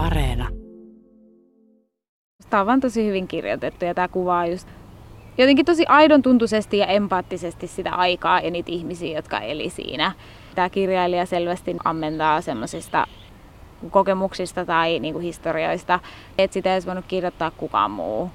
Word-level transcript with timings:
Areena. 0.00 0.48
Tämä 2.50 2.60
on 2.60 2.66
vaan 2.66 2.80
tosi 2.80 3.06
hyvin 3.06 3.28
kirjoitettu 3.28 3.84
ja 3.84 3.94
tämä 3.94 4.08
kuvaa 4.08 4.46
just 4.46 4.68
jotenkin 5.38 5.66
tosi 5.66 5.84
aidon 5.88 6.22
tuntuisesti 6.22 6.78
ja 6.78 6.86
empaattisesti 6.86 7.66
sitä 7.66 7.94
aikaa 7.94 8.40
ja 8.40 8.50
niitä 8.50 8.72
ihmisiä, 8.72 9.16
jotka 9.16 9.40
eli 9.40 9.70
siinä. 9.70 10.12
Tämä 10.54 10.70
kirjailija 10.70 11.26
selvästi 11.26 11.76
ammentaa 11.84 12.40
semmoisista 12.40 13.06
kokemuksista 13.90 14.64
tai 14.64 14.98
niin 14.98 15.14
kuin 15.14 15.24
historioista, 15.24 16.00
että 16.38 16.54
sitä 16.54 16.70
ei 16.70 16.74
olisi 16.74 16.86
voinut 16.86 17.04
kirjoittaa 17.08 17.50
kukaan 17.50 17.90
muu. 17.90 18.30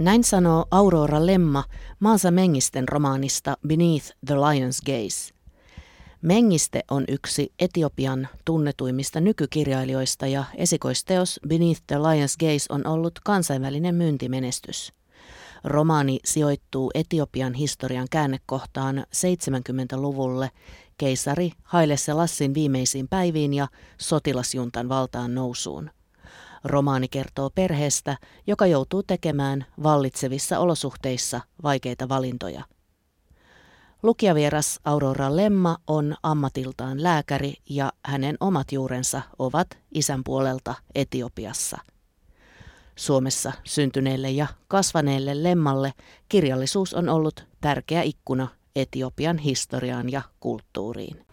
Näin 0.00 0.24
sanoo 0.24 0.66
Aurora 0.70 1.26
Lemma 1.26 1.64
Maansa 2.00 2.30
Mengisten 2.30 2.88
romaanista 2.88 3.56
Beneath 3.68 4.06
the 4.26 4.34
Lion's 4.34 4.80
Gaze. 4.86 5.34
Mengiste 6.22 6.84
on 6.90 7.04
yksi 7.08 7.52
Etiopian 7.58 8.28
tunnetuimmista 8.44 9.20
nykykirjailijoista 9.20 10.26
ja 10.26 10.44
esikoisteos 10.54 11.40
Beneath 11.48 11.82
the 11.86 11.96
Lion's 11.96 12.36
Gaze 12.40 12.66
on 12.68 12.86
ollut 12.86 13.20
kansainvälinen 13.24 13.94
myyntimenestys. 13.94 14.92
Romaani 15.64 16.18
sijoittuu 16.24 16.90
Etiopian 16.94 17.54
historian 17.54 18.06
käännekohtaan 18.10 19.06
70-luvulle 19.16 20.50
keisari 20.98 21.52
Haile 21.62 21.96
Selassin 21.96 22.54
viimeisiin 22.54 23.08
päiviin 23.08 23.54
ja 23.54 23.68
sotilasjuntan 23.98 24.88
valtaan 24.88 25.34
nousuun. 25.34 25.90
Romaani 26.64 27.08
kertoo 27.08 27.50
perheestä, 27.50 28.16
joka 28.46 28.66
joutuu 28.66 29.02
tekemään 29.02 29.66
vallitsevissa 29.82 30.58
olosuhteissa 30.58 31.40
vaikeita 31.62 32.08
valintoja. 32.08 32.64
Lukijavieras 34.02 34.80
Aurora 34.84 35.36
Lemma 35.36 35.76
on 35.86 36.16
ammatiltaan 36.22 37.02
lääkäri 37.02 37.54
ja 37.68 37.92
hänen 38.04 38.36
omat 38.40 38.72
juurensa 38.72 39.22
ovat 39.38 39.78
isän 39.94 40.24
puolelta 40.24 40.74
Etiopiassa. 40.94 41.78
Suomessa 42.96 43.52
syntyneelle 43.64 44.30
ja 44.30 44.46
kasvaneelle 44.68 45.42
Lemmalle 45.42 45.92
kirjallisuus 46.28 46.94
on 46.94 47.08
ollut 47.08 47.46
tärkeä 47.60 48.02
ikkuna 48.02 48.48
Etiopian 48.76 49.38
historiaan 49.38 50.12
ja 50.12 50.22
kulttuuriin. 50.40 51.29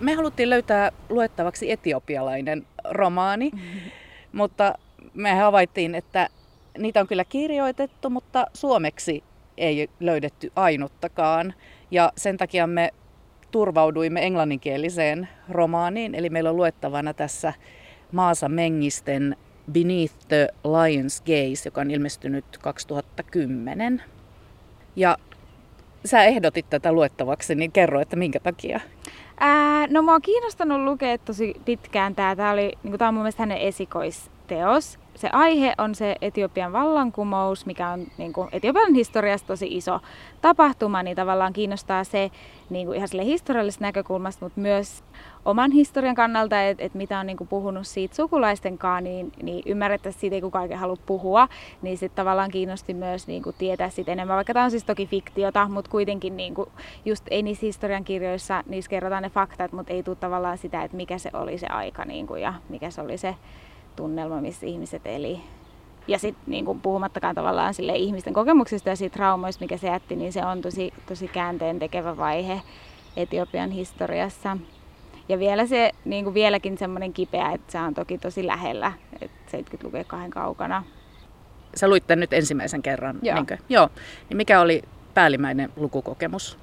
Me 0.00 0.14
haluttiin 0.14 0.50
löytää 0.50 0.92
luettavaksi 1.08 1.70
etiopialainen 1.70 2.66
romaani, 2.84 3.50
mm-hmm. 3.50 3.90
mutta 4.32 4.74
me 5.14 5.34
havaittiin, 5.34 5.94
että 5.94 6.28
niitä 6.78 7.00
on 7.00 7.06
kyllä 7.06 7.24
kirjoitettu, 7.24 8.10
mutta 8.10 8.46
suomeksi 8.54 9.24
ei 9.56 9.90
löydetty 10.00 10.52
ainuttakaan. 10.56 11.54
Ja 11.90 12.12
sen 12.16 12.36
takia 12.36 12.66
me 12.66 12.90
turvauduimme 13.50 14.26
englanninkieliseen 14.26 15.28
romaaniin, 15.48 16.14
eli 16.14 16.30
meillä 16.30 16.50
on 16.50 16.56
luettavana 16.56 17.14
tässä 17.14 17.52
Maasa 18.12 18.48
Mengisten 18.48 19.36
Beneath 19.72 20.14
the 20.28 20.48
Lion's 20.64 21.20
Gaze, 21.20 21.68
joka 21.68 21.80
on 21.80 21.90
ilmestynyt 21.90 22.44
2010. 22.58 24.02
Ja 24.96 25.16
sä 26.04 26.24
ehdotit 26.24 26.70
tätä 26.70 26.92
luettavaksi, 26.92 27.54
niin 27.54 27.72
kerro, 27.72 28.00
että 28.00 28.16
minkä 28.16 28.40
takia? 28.40 28.80
Ää, 29.40 29.86
no 29.86 30.02
mä 30.02 30.12
oon 30.12 30.22
kiinnostanut 30.22 30.80
lukea 30.80 31.18
tosi 31.18 31.54
pitkään 31.64 32.14
tää. 32.14 32.36
Tää, 32.36 32.52
oli, 32.52 32.72
niin 32.82 32.98
tää 32.98 33.08
on 33.08 33.14
mun 33.14 33.22
mielestä 33.22 33.42
hänen 33.42 33.58
esikoisteos. 33.58 34.98
Se 35.16 35.28
aihe 35.32 35.74
on 35.78 35.94
se 35.94 36.16
Etiopian 36.20 36.72
vallankumous, 36.72 37.66
mikä 37.66 37.88
on 37.88 38.06
niin 38.18 38.32
kuin 38.32 38.48
Etiopian 38.52 38.94
historiassa 38.94 39.46
tosi 39.46 39.66
iso 39.70 40.00
tapahtuma, 40.40 41.02
niin 41.02 41.16
tavallaan 41.16 41.52
kiinnostaa 41.52 42.04
se 42.04 42.30
niin 42.70 42.86
kuin 42.86 42.96
ihan 42.96 43.08
sille 43.08 43.24
historiallisesta 43.24 43.84
näkökulmasta, 43.84 44.44
mutta 44.44 44.60
myös 44.60 45.04
oman 45.44 45.70
historian 45.70 46.14
kannalta, 46.14 46.62
että 46.62 46.84
et 46.84 46.94
mitä 46.94 47.18
on 47.18 47.26
niinku 47.26 47.44
puhunut 47.44 47.86
siitä 47.86 48.16
sukulaistenkaan, 48.16 49.04
niin, 49.04 49.32
niin 49.42 49.62
ymmärrettäisiin 49.66 50.20
siitä 50.20 50.36
ei 50.36 50.40
kukaan 50.40 50.62
oikein 50.62 50.80
halua 50.80 50.96
puhua, 51.06 51.48
niin 51.82 51.98
sitten 51.98 52.16
tavallaan 52.16 52.50
kiinnosti 52.50 52.94
myös 52.94 53.26
niinku 53.26 53.52
tietää 53.52 53.90
sit 53.90 54.08
enemmän, 54.08 54.36
vaikka 54.36 54.54
tämä 54.54 54.64
on 54.64 54.70
siis 54.70 54.84
toki 54.84 55.06
fiktiota, 55.06 55.68
mutta 55.68 55.90
kuitenkin 55.90 56.36
niinku, 56.36 56.68
just 57.04 57.24
ei 57.30 57.42
niissä 57.42 57.66
historian 57.66 58.04
kirjoissa, 58.04 58.62
niissä 58.66 58.88
kerrotaan 58.88 59.22
ne 59.22 59.30
faktat, 59.30 59.72
mutta 59.72 59.92
ei 59.92 60.02
tule 60.02 60.16
tavallaan 60.16 60.58
sitä, 60.58 60.82
että 60.82 60.96
mikä 60.96 61.18
se 61.18 61.30
oli 61.32 61.58
se 61.58 61.66
aika 61.66 62.04
niinku, 62.04 62.34
ja 62.34 62.54
mikä 62.68 62.90
se 62.90 63.00
oli 63.00 63.18
se 63.18 63.34
tunnelma, 63.96 64.40
missä 64.40 64.66
ihmiset 64.66 65.02
eli. 65.04 65.40
Ja 66.08 66.18
sitten 66.18 66.44
niin 66.46 66.80
puhumattakaan 66.82 67.34
tavallaan 67.34 67.74
sille 67.74 67.96
ihmisten 67.96 68.34
kokemuksista 68.34 68.88
ja 68.88 68.96
siitä 68.96 69.14
traumoista, 69.14 69.64
mikä 69.64 69.76
se 69.76 69.86
jätti, 69.86 70.16
niin 70.16 70.32
se 70.32 70.44
on 70.44 70.62
tosi, 70.62 70.92
tosi 71.06 71.28
käänteen 71.28 71.78
tekevä 71.78 72.16
vaihe 72.16 72.62
Etiopian 73.16 73.70
historiassa. 73.70 74.56
Ja 75.28 75.38
vielä 75.38 75.66
se 75.66 75.92
niin 76.04 76.24
kuin 76.24 76.34
vieläkin 76.34 76.78
semmoinen 76.78 77.12
kipeä, 77.12 77.52
että 77.52 77.72
se 77.72 77.78
on 77.78 77.94
toki 77.94 78.18
tosi 78.18 78.46
lähellä, 78.46 78.92
että 79.20 79.58
70-luku 79.58 79.96
kahden 80.06 80.30
kaukana. 80.30 80.82
Sä 81.74 81.88
luit 81.88 82.06
tämän 82.06 82.20
nyt 82.20 82.32
ensimmäisen 82.32 82.82
kerran. 82.82 83.18
Joo. 83.22 83.34
Niinkö? 83.34 83.56
Joo. 83.68 83.88
Niin 84.28 84.36
mikä 84.36 84.60
oli 84.60 84.82
päällimmäinen 85.14 85.72
lukukokemus? 85.76 86.58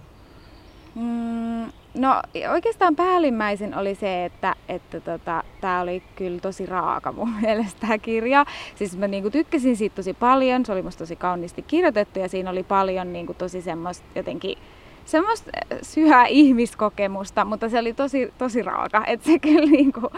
Mm, 0.95 1.71
no 1.94 2.21
oikeastaan 2.51 2.95
päällimmäisin 2.95 3.75
oli 3.75 3.95
se, 3.95 4.25
että, 4.25 4.55
että 4.69 5.00
tota, 5.00 5.44
tämä 5.63 5.81
oli 5.81 6.03
kyllä 6.16 6.40
tosi 6.40 6.66
raaka 6.66 7.12
mun 7.12 7.29
mielestä 7.41 7.79
tämä 7.79 7.97
kirja. 7.97 8.46
Siis 8.75 8.97
mä 8.97 9.07
niinku 9.07 9.29
tykkäsin 9.29 9.78
siitä 9.78 9.96
tosi 9.96 10.13
paljon, 10.13 10.66
se 10.66 10.72
oli 10.72 10.81
musta 10.81 11.00
tosi 11.00 11.16
kauniisti 11.16 11.62
kirjoitettu 11.62 12.19
ja 12.19 12.29
siinä 12.29 12.50
oli 12.50 12.63
paljon 12.63 13.13
niinku 13.13 13.34
tosi 13.34 13.62
semmoista 13.62 14.06
jotenkin 14.16 14.57
semmoista 15.06 15.51
syhää 15.81 16.25
ihmiskokemusta, 16.25 17.46
mutta 17.46 17.69
se 17.69 17.79
oli 17.79 17.94
tosi, 17.94 18.34
tosi 18.38 18.62
raaka, 18.62 19.03
että 19.07 19.25
se 19.25 19.40
kyllä 19.50 19.72
niin 19.72 19.94
kuin 19.94 20.12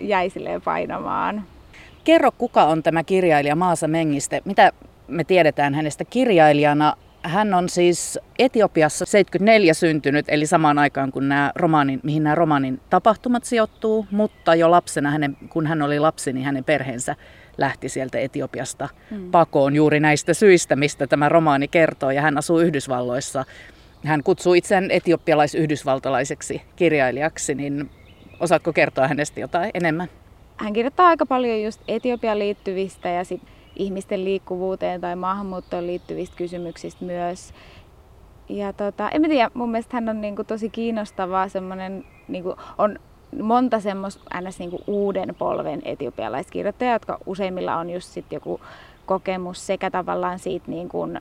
jäi 0.00 0.30
silleen 0.30 0.62
painamaan. 0.62 1.44
Kerro, 2.04 2.30
kuka 2.38 2.64
on 2.64 2.82
tämä 2.82 3.04
kirjailija 3.04 3.56
Maasa 3.56 3.88
Mengiste? 3.88 4.42
Mitä 4.44 4.72
me 5.08 5.24
tiedetään 5.24 5.74
hänestä 5.74 6.04
kirjailijana? 6.04 6.96
Hän 7.22 7.54
on 7.54 7.68
siis 7.68 8.18
Etiopiassa 8.38 9.04
74 9.04 9.74
syntynyt, 9.74 10.24
eli 10.28 10.46
samaan 10.46 10.78
aikaan 10.78 11.12
kun 11.12 11.28
nämä 11.28 11.52
romaanin, 11.54 12.00
mihin 12.02 12.22
nämä 12.22 12.34
romaanin 12.34 12.80
tapahtumat 12.90 13.44
sijoittuu, 13.44 14.06
mutta 14.10 14.54
jo 14.54 14.70
lapsena, 14.70 15.10
hänen, 15.10 15.36
kun 15.48 15.66
hän 15.66 15.82
oli 15.82 15.98
lapsi, 15.98 16.32
niin 16.32 16.44
hänen 16.44 16.64
perheensä 16.64 17.16
lähti 17.58 17.88
sieltä 17.88 18.18
Etiopiasta 18.18 18.88
hmm. 19.10 19.30
pakoon 19.30 19.76
juuri 19.76 20.00
näistä 20.00 20.34
syistä, 20.34 20.76
mistä 20.76 21.06
tämä 21.06 21.28
romaani 21.28 21.68
kertoo. 21.68 22.10
Ja 22.10 22.22
hän 22.22 22.38
asuu 22.38 22.58
Yhdysvalloissa 22.58 23.44
hän 24.04 24.22
kutsuu 24.22 24.54
itseään 24.54 24.90
etiopialais-yhdysvaltalaiseksi 24.90 26.62
kirjailijaksi, 26.76 27.54
niin 27.54 27.90
osaatko 28.40 28.72
kertoa 28.72 29.08
hänestä 29.08 29.40
jotain 29.40 29.70
enemmän? 29.74 30.08
Hän 30.56 30.72
kirjoittaa 30.72 31.08
aika 31.08 31.26
paljon 31.26 31.62
just 31.62 31.80
Etiopian 31.88 32.38
liittyvistä 32.38 33.08
ja 33.08 33.24
sit 33.24 33.42
ihmisten 33.76 34.24
liikkuvuuteen 34.24 35.00
tai 35.00 35.16
maahanmuuttoon 35.16 35.86
liittyvistä 35.86 36.36
kysymyksistä 36.36 37.04
myös. 37.04 37.54
Ja 38.48 38.72
tota, 38.72 39.10
en 39.10 39.22
tiedä, 39.22 39.50
mun 39.54 39.70
mielestä 39.70 39.96
hän 39.96 40.08
on 40.08 40.20
niinku 40.20 40.44
tosi 40.44 40.70
kiinnostava 40.70 41.48
semmoinen, 41.48 42.04
niinku, 42.28 42.56
on 42.78 42.98
monta 43.42 43.80
semmoista 43.80 44.40
ns. 44.40 44.58
Niinku 44.58 44.78
uuden 44.86 45.34
polven 45.38 45.82
etiopialaiskirjoittajaa, 45.84 46.94
jotka 46.94 47.18
useimmilla 47.26 47.76
on 47.76 47.90
just 47.90 48.08
sit 48.08 48.32
joku 48.32 48.60
kokemus 49.06 49.66
sekä 49.66 49.90
tavallaan 49.90 50.38
siitä 50.38 50.70
niin 50.70 50.88
kuin 50.88 51.20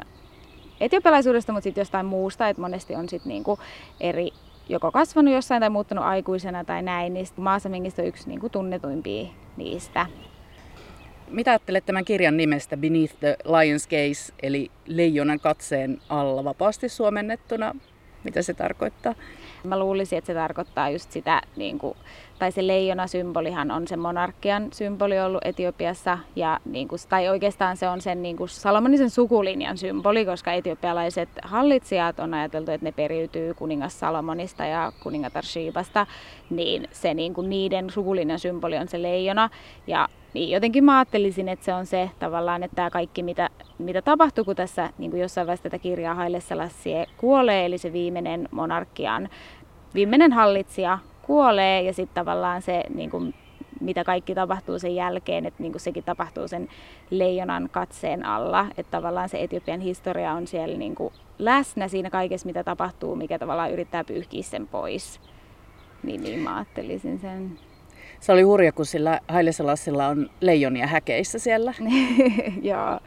etiopialaisuudesta, 0.79 1.53
mutta 1.53 1.63
sitten 1.63 1.81
jostain 1.81 2.06
muusta, 2.06 2.47
että 2.47 2.62
monesti 2.62 2.95
on 2.95 3.09
sitten 3.09 3.29
niinku 3.29 3.59
eri 4.00 4.29
joko 4.69 4.91
kasvanut 4.91 5.33
jossain 5.33 5.59
tai 5.59 5.69
muuttunut 5.69 6.06
aikuisena 6.06 6.63
tai 6.63 6.81
näin, 6.81 7.13
niin 7.13 7.28
Maasamingista 7.38 8.01
on 8.01 8.07
yksi 8.07 8.29
niinku 8.29 8.50
tunnetuimpia 8.50 9.27
niistä. 9.57 10.06
Mitä 11.31 11.51
ajattelet 11.51 11.86
tämän 11.86 12.06
kirjan 12.06 12.38
nimestä 12.38 12.78
Beneath 12.78 13.16
the 13.19 13.38
Lion's 13.45 13.88
Gaze, 13.89 14.33
eli 14.44 14.72
leijonan 14.86 15.39
katseen 15.39 16.01
alla 16.10 16.44
vapaasti 16.44 16.89
suomennettuna? 16.89 17.75
Mitä 18.24 18.42
se 18.42 18.54
tarkoittaa? 18.54 19.16
Mä 19.63 19.80
luulisin, 19.80 20.18
että 20.18 20.28
se 20.28 20.33
tarkoittaa 20.33 20.89
just 20.89 21.12
sitä, 21.12 21.42
niin 21.56 21.80
kuin, 21.80 21.98
tai 22.39 22.51
se 22.51 22.68
leijona-symbolihan 22.68 23.72
on 23.72 23.88
se 23.88 23.98
monarkian 23.98 24.68
symboli 24.74 25.19
ollut 25.19 25.45
Etiopiassa, 25.45 26.18
ja, 26.36 26.60
niin 26.66 26.88
kuin, 26.88 27.00
tai 27.10 27.30
oikeastaan 27.30 27.78
se 27.78 27.88
on 27.88 28.01
sen 28.01 28.22
niin 28.22 28.38
kuin 28.38 28.50
Salomonisen 28.50 29.10
sukulinjan 29.10 29.78
symboli, 29.78 30.25
koska 30.25 30.54
etiopialaiset 30.54 31.30
hallitsijat 31.44 32.19
on 32.19 32.33
ajateltu, 32.33 32.72
että 32.72 32.86
ne 32.86 32.92
periytyy 32.92 33.54
kuningas 33.54 34.00
Salomonista 34.00 34.66
ja 34.66 34.92
kuningatar 35.04 35.45
Shibasta, 35.45 36.07
niin 36.50 36.88
se 36.92 37.13
niin 37.13 37.33
kuin 37.33 37.50
niiden 37.50 37.89
sukulinjan 37.89 38.39
symboli 38.39 38.78
on 38.78 38.88
se 38.88 39.01
leijona, 39.01 39.50
ja 39.88 40.07
niin 40.33 40.50
jotenkin 40.50 40.83
mä 40.83 40.98
ajattelisin, 40.98 41.50
että 41.50 41.66
se 41.66 41.74
on 41.74 41.86
se 41.86 42.10
tavallaan, 42.19 42.63
että 42.63 42.75
tämä 42.75 42.89
kaikki 42.89 43.24
mitä, 43.24 43.50
mitä 43.78 44.01
tapahtuu, 44.01 44.45
kun 44.45 44.56
tässä 44.56 44.89
niin 44.98 45.12
kuin 45.12 45.22
jossain 45.22 45.48
vaiheessa 45.48 45.63
tätä 45.63 45.80
kirjaa 45.80 46.16
Haile 46.16 46.39
Selassie 46.39 47.06
kuolee, 47.18 47.66
eli 47.66 47.78
se 47.78 47.94
viimeinen 47.94 48.48
monarkian, 48.51 49.30
viimeinen 49.94 50.33
hallitsija 50.33 51.00
kuolee 51.22 51.81
ja 51.81 51.94
sitten 51.94 52.16
tavallaan 52.16 52.62
se 52.62 52.83
niin 52.94 53.10
kuin, 53.10 53.33
mitä 53.81 54.04
kaikki 54.04 54.36
tapahtuu 54.36 54.80
sen 54.80 54.95
jälkeen, 54.95 55.45
että 55.45 55.63
niin 55.63 55.72
kuin 55.72 55.81
sekin 55.81 56.04
tapahtuu 56.04 56.48
sen 56.48 56.68
leijonan 57.10 57.69
katseen 57.72 58.25
alla, 58.25 58.66
että 58.78 58.92
tavallaan 58.92 59.30
se 59.30 59.44
Etiopian 59.44 59.80
historia 59.80 60.33
on 60.33 60.48
siellä 60.48 60.78
niin 60.78 60.95
kuin 60.95 61.13
läsnä 61.39 61.88
siinä 61.88 62.10
kaikessa, 62.10 62.48
mitä 62.48 62.63
tapahtuu, 62.63 63.16
mikä 63.16 63.39
tavallaan 63.39 63.72
yrittää 63.72 64.04
pyyhkiä 64.04 64.44
sen 64.44 64.68
pois. 64.68 65.22
Niin, 66.04 66.24
niin 66.24 66.39
mä 66.39 66.56
ajattelisin 66.56 67.19
sen. 67.19 67.60
Se 68.21 68.31
oli 68.31 68.41
hurja, 68.41 68.71
kun 68.71 68.85
sillä 68.85 69.19
Haile 69.27 69.51
Selassilla 69.51 70.07
on 70.07 70.29
leijonia 70.41 70.88
häkeissä 70.88 71.39
siellä. 71.39 71.73
Joo. 72.62 73.00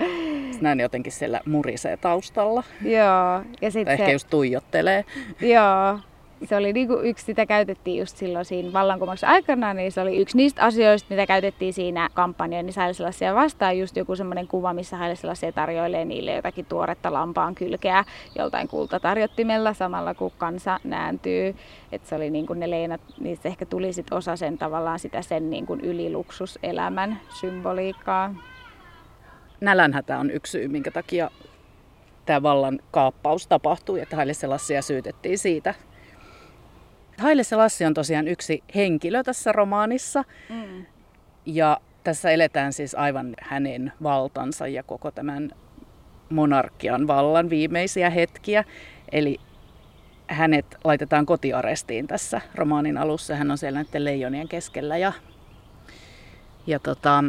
Näin 0.61 0.81
jotenkin 0.81 1.13
siellä 1.13 1.41
murisee 1.47 1.97
taustalla. 1.97 2.63
Joo. 2.83 3.43
Ja 3.61 3.71
sit 3.71 3.85
tai 3.85 3.97
se... 3.97 4.03
ehkä 4.03 4.13
just 4.13 4.31
tuijottelee. 4.31 5.05
Joo 5.41 5.99
se 6.47 6.57
oli 6.57 6.73
niinku 6.73 6.95
yksi, 6.95 7.25
sitä 7.25 7.47
käytettiin 7.47 7.99
just 7.99 8.17
silloin 8.17 8.45
siinä 8.45 8.73
vallankumouksen 8.73 9.29
aikana, 9.29 9.75
niin 9.75 9.93
se 9.93 10.01
oli 10.01 10.17
yksi 10.17 10.37
niistä 10.37 10.63
asioista, 10.63 11.07
mitä 11.11 11.27
käytettiin 11.27 11.73
siinä 11.73 12.09
kampanjoinnissa 12.15 12.81
Haile 12.81 13.35
vastaan, 13.35 13.79
just 13.79 13.97
joku 13.97 14.17
semmoinen 14.17 14.49
kuva, 14.49 14.73
missä 14.73 14.97
Haile 14.97 15.53
tarjoilee 15.55 16.05
niille 16.05 16.35
jotakin 16.35 16.67
tuoretta 16.67 17.13
lampaan 17.13 17.55
kylkeä 17.55 18.05
joltain 18.35 18.69
kultatarjottimella 18.69 19.73
samalla 19.73 20.15
kun 20.15 20.33
kansa 20.39 20.81
nääntyy. 20.85 21.55
Että 21.93 22.09
se 22.09 22.15
oli 22.15 22.31
niinku 22.31 22.55
ne 22.55 22.71
leinat, 22.71 23.01
niistä 23.21 23.49
ehkä 23.49 23.67
tuli 23.67 23.93
sit 23.93 24.13
osa 24.13 24.37
sen 24.37 24.59
tavallaan 24.59 24.99
sitä 24.99 25.23
sen 25.23 25.51
niinku 25.51 25.75
yliluksuselämän 25.83 27.21
symboliikkaa. 27.41 28.35
Nälänhätä 29.61 30.19
on 30.19 30.31
yksi 30.31 30.53
syy, 30.53 30.69
minkä 30.69 30.91
takia 30.91 31.31
tämä 32.27 32.43
vallan 32.43 32.81
kaappaus 32.91 33.47
tapahtui, 33.47 34.01
että 34.01 34.17
Haile 34.17 34.33
syytettiin 34.83 35.39
siitä 35.39 35.75
Haile 37.19 37.43
Selassie 37.43 37.87
on 37.87 37.95
tosiaan 37.95 38.29
yksi 38.29 38.63
henkilö 38.75 39.23
tässä 39.23 39.53
romaanissa. 39.53 40.25
Mm. 40.49 40.87
Ja 41.47 41.81
tässä 42.05 42.31
eletään 42.31 42.73
siis 42.73 42.95
aivan 42.95 43.35
hänen 43.41 43.93
valtansa 44.03 44.67
ja 44.67 44.83
koko 44.83 45.11
tämän 45.11 45.51
monarkian 46.31 47.07
vallan 47.07 47.51
viimeisiä 47.51 48.11
hetkiä. 48.11 48.65
Eli 49.13 49.41
hänet 50.27 50.67
laitetaan 50.85 51.27
kotiarestiin 51.27 52.07
tässä 52.07 52.41
romaanin 52.55 52.99
alussa. 52.99 53.35
Hän 53.35 53.51
on 53.51 53.59
siellä 53.59 53.83
näiden 53.83 54.05
leijonien 54.05 54.49
keskellä. 54.49 54.97
Ja, 54.97 55.13
ja 56.67 56.79
tota, 56.79 57.25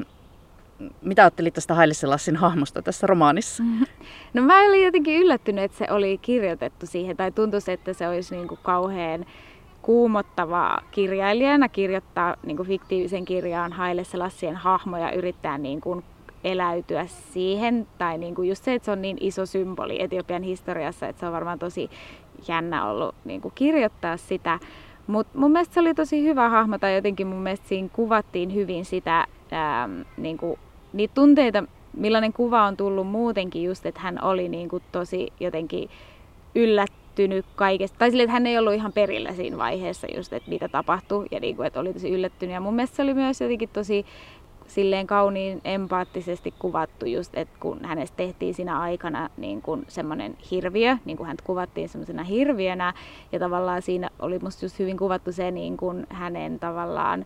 mitä 1.02 1.24
ajattelit 1.24 1.54
tästä 1.54 1.74
Haile 1.74 1.94
Selassin 1.94 2.36
hahmosta 2.36 2.82
tässä 2.82 3.08
romaanissa? 3.08 3.64
No 4.34 4.42
mä 4.42 4.68
olin 4.68 4.86
jotenkin 4.86 5.22
yllättynyt, 5.22 5.64
että 5.64 5.78
se 5.78 5.88
oli 5.90 6.18
kirjoitettu 6.18 6.86
siihen, 6.86 7.18
tai 7.18 7.32
tuntuisi, 7.32 7.72
että 7.72 7.94
se 7.94 8.08
olisi 8.08 8.36
niin 8.36 8.48
kuin 8.48 8.60
kauhean 8.64 9.26
kuumottavaa 9.86 10.82
kirjailijana 10.92 11.70
kirjoittaa 11.70 12.36
niin 12.44 12.58
kuin 12.58 12.68
fiktiivisen 12.68 13.26
kirjaan 13.26 13.74
Haile 13.74 14.04
Selassien 14.04 14.56
hahmoja, 14.56 15.12
yrittää 15.12 15.58
niin 15.58 15.82
kuin 15.82 16.04
eläytyä 16.44 17.06
siihen. 17.08 17.88
Tai 17.98 18.18
niin 18.18 18.36
kuin 18.36 18.50
just 18.50 18.64
se, 18.64 18.74
että 18.74 18.86
se 18.86 18.92
on 18.92 19.02
niin 19.02 19.18
iso 19.20 19.46
symboli 19.46 20.02
Etiopian 20.02 20.44
historiassa, 20.44 21.08
että 21.08 21.20
se 21.20 21.26
on 21.26 21.34
varmaan 21.34 21.60
tosi 21.60 21.90
jännä 22.48 22.90
ollut 22.90 23.16
niin 23.26 23.42
kuin 23.42 23.52
kirjoittaa 23.56 24.18
sitä. 24.18 24.60
Mutta 25.08 25.40
mun 25.40 25.52
mielestä 25.52 25.74
se 25.74 25.80
oli 25.80 25.94
tosi 25.94 26.24
hyvä 26.24 26.50
hahmo, 26.50 26.78
tai 26.78 26.96
jotenkin 26.96 27.28
mun 27.28 27.44
mielestä 27.44 27.68
siinä 27.68 27.90
kuvattiin 27.94 28.54
hyvin 28.54 28.86
sitä, 28.86 29.28
ää, 29.52 29.90
niin 30.18 30.38
kuin, 30.38 30.60
niitä 30.94 31.14
tunteita, 31.14 31.64
millainen 31.98 32.34
kuva 32.34 32.64
on 32.64 32.78
tullut 32.78 33.08
muutenkin 33.08 33.64
just, 33.64 33.86
että 33.86 34.02
hän 34.02 34.24
oli 34.24 34.50
niin 34.50 34.70
kuin 34.70 34.84
tosi 34.92 35.34
jotenkin 35.40 35.90
yllättynyt 36.56 37.05
yllättynyt 37.24 37.46
kaikesta. 37.56 37.98
Tai 37.98 38.12
sille, 38.12 38.24
että 38.24 38.34
hän 38.34 38.48
ei 38.48 38.58
ollut 38.58 38.74
ihan 38.74 38.94
perillä 38.94 39.34
siinä 39.34 39.58
vaiheessa 39.58 40.08
just, 40.16 40.34
että 40.34 40.50
mitä 40.50 40.68
tapahtui 40.68 41.26
ja 41.32 41.40
niin 41.40 41.56
kuin, 41.56 41.68
että 41.68 41.80
oli 41.80 41.94
tosi 41.94 42.10
yllättynyt. 42.10 42.54
Ja 42.54 42.60
mun 42.60 42.76
mielestä 42.76 42.96
se 42.96 43.02
oli 43.02 43.14
myös 43.14 43.42
jotenkin 43.42 43.70
tosi 43.74 44.06
silleen 44.68 45.08
kauniin 45.08 45.62
empaattisesti 45.64 46.54
kuvattu 46.60 47.06
just, 47.06 47.38
että 47.38 47.58
kun 47.60 47.86
hänestä 47.86 48.18
tehtiin 48.18 48.54
siinä 48.54 48.80
aikana 48.80 49.30
niin 49.38 49.62
kuin 49.62 49.86
semmoinen 49.88 50.38
hirviö, 50.52 50.98
niin 51.06 51.18
kuin 51.18 51.28
häntä 51.28 51.44
kuvattiin 51.46 51.90
semmoisena 51.90 52.24
hirviönä 52.24 52.94
ja 53.32 53.40
tavallaan 53.40 53.82
siinä 53.82 54.10
oli 54.20 54.40
musta 54.40 54.66
just 54.66 54.80
hyvin 54.80 54.98
kuvattu 54.98 55.32
se 55.32 55.52
niin 55.52 55.78
kuin 55.78 56.08
hänen 56.10 56.60
tavallaan 56.60 57.26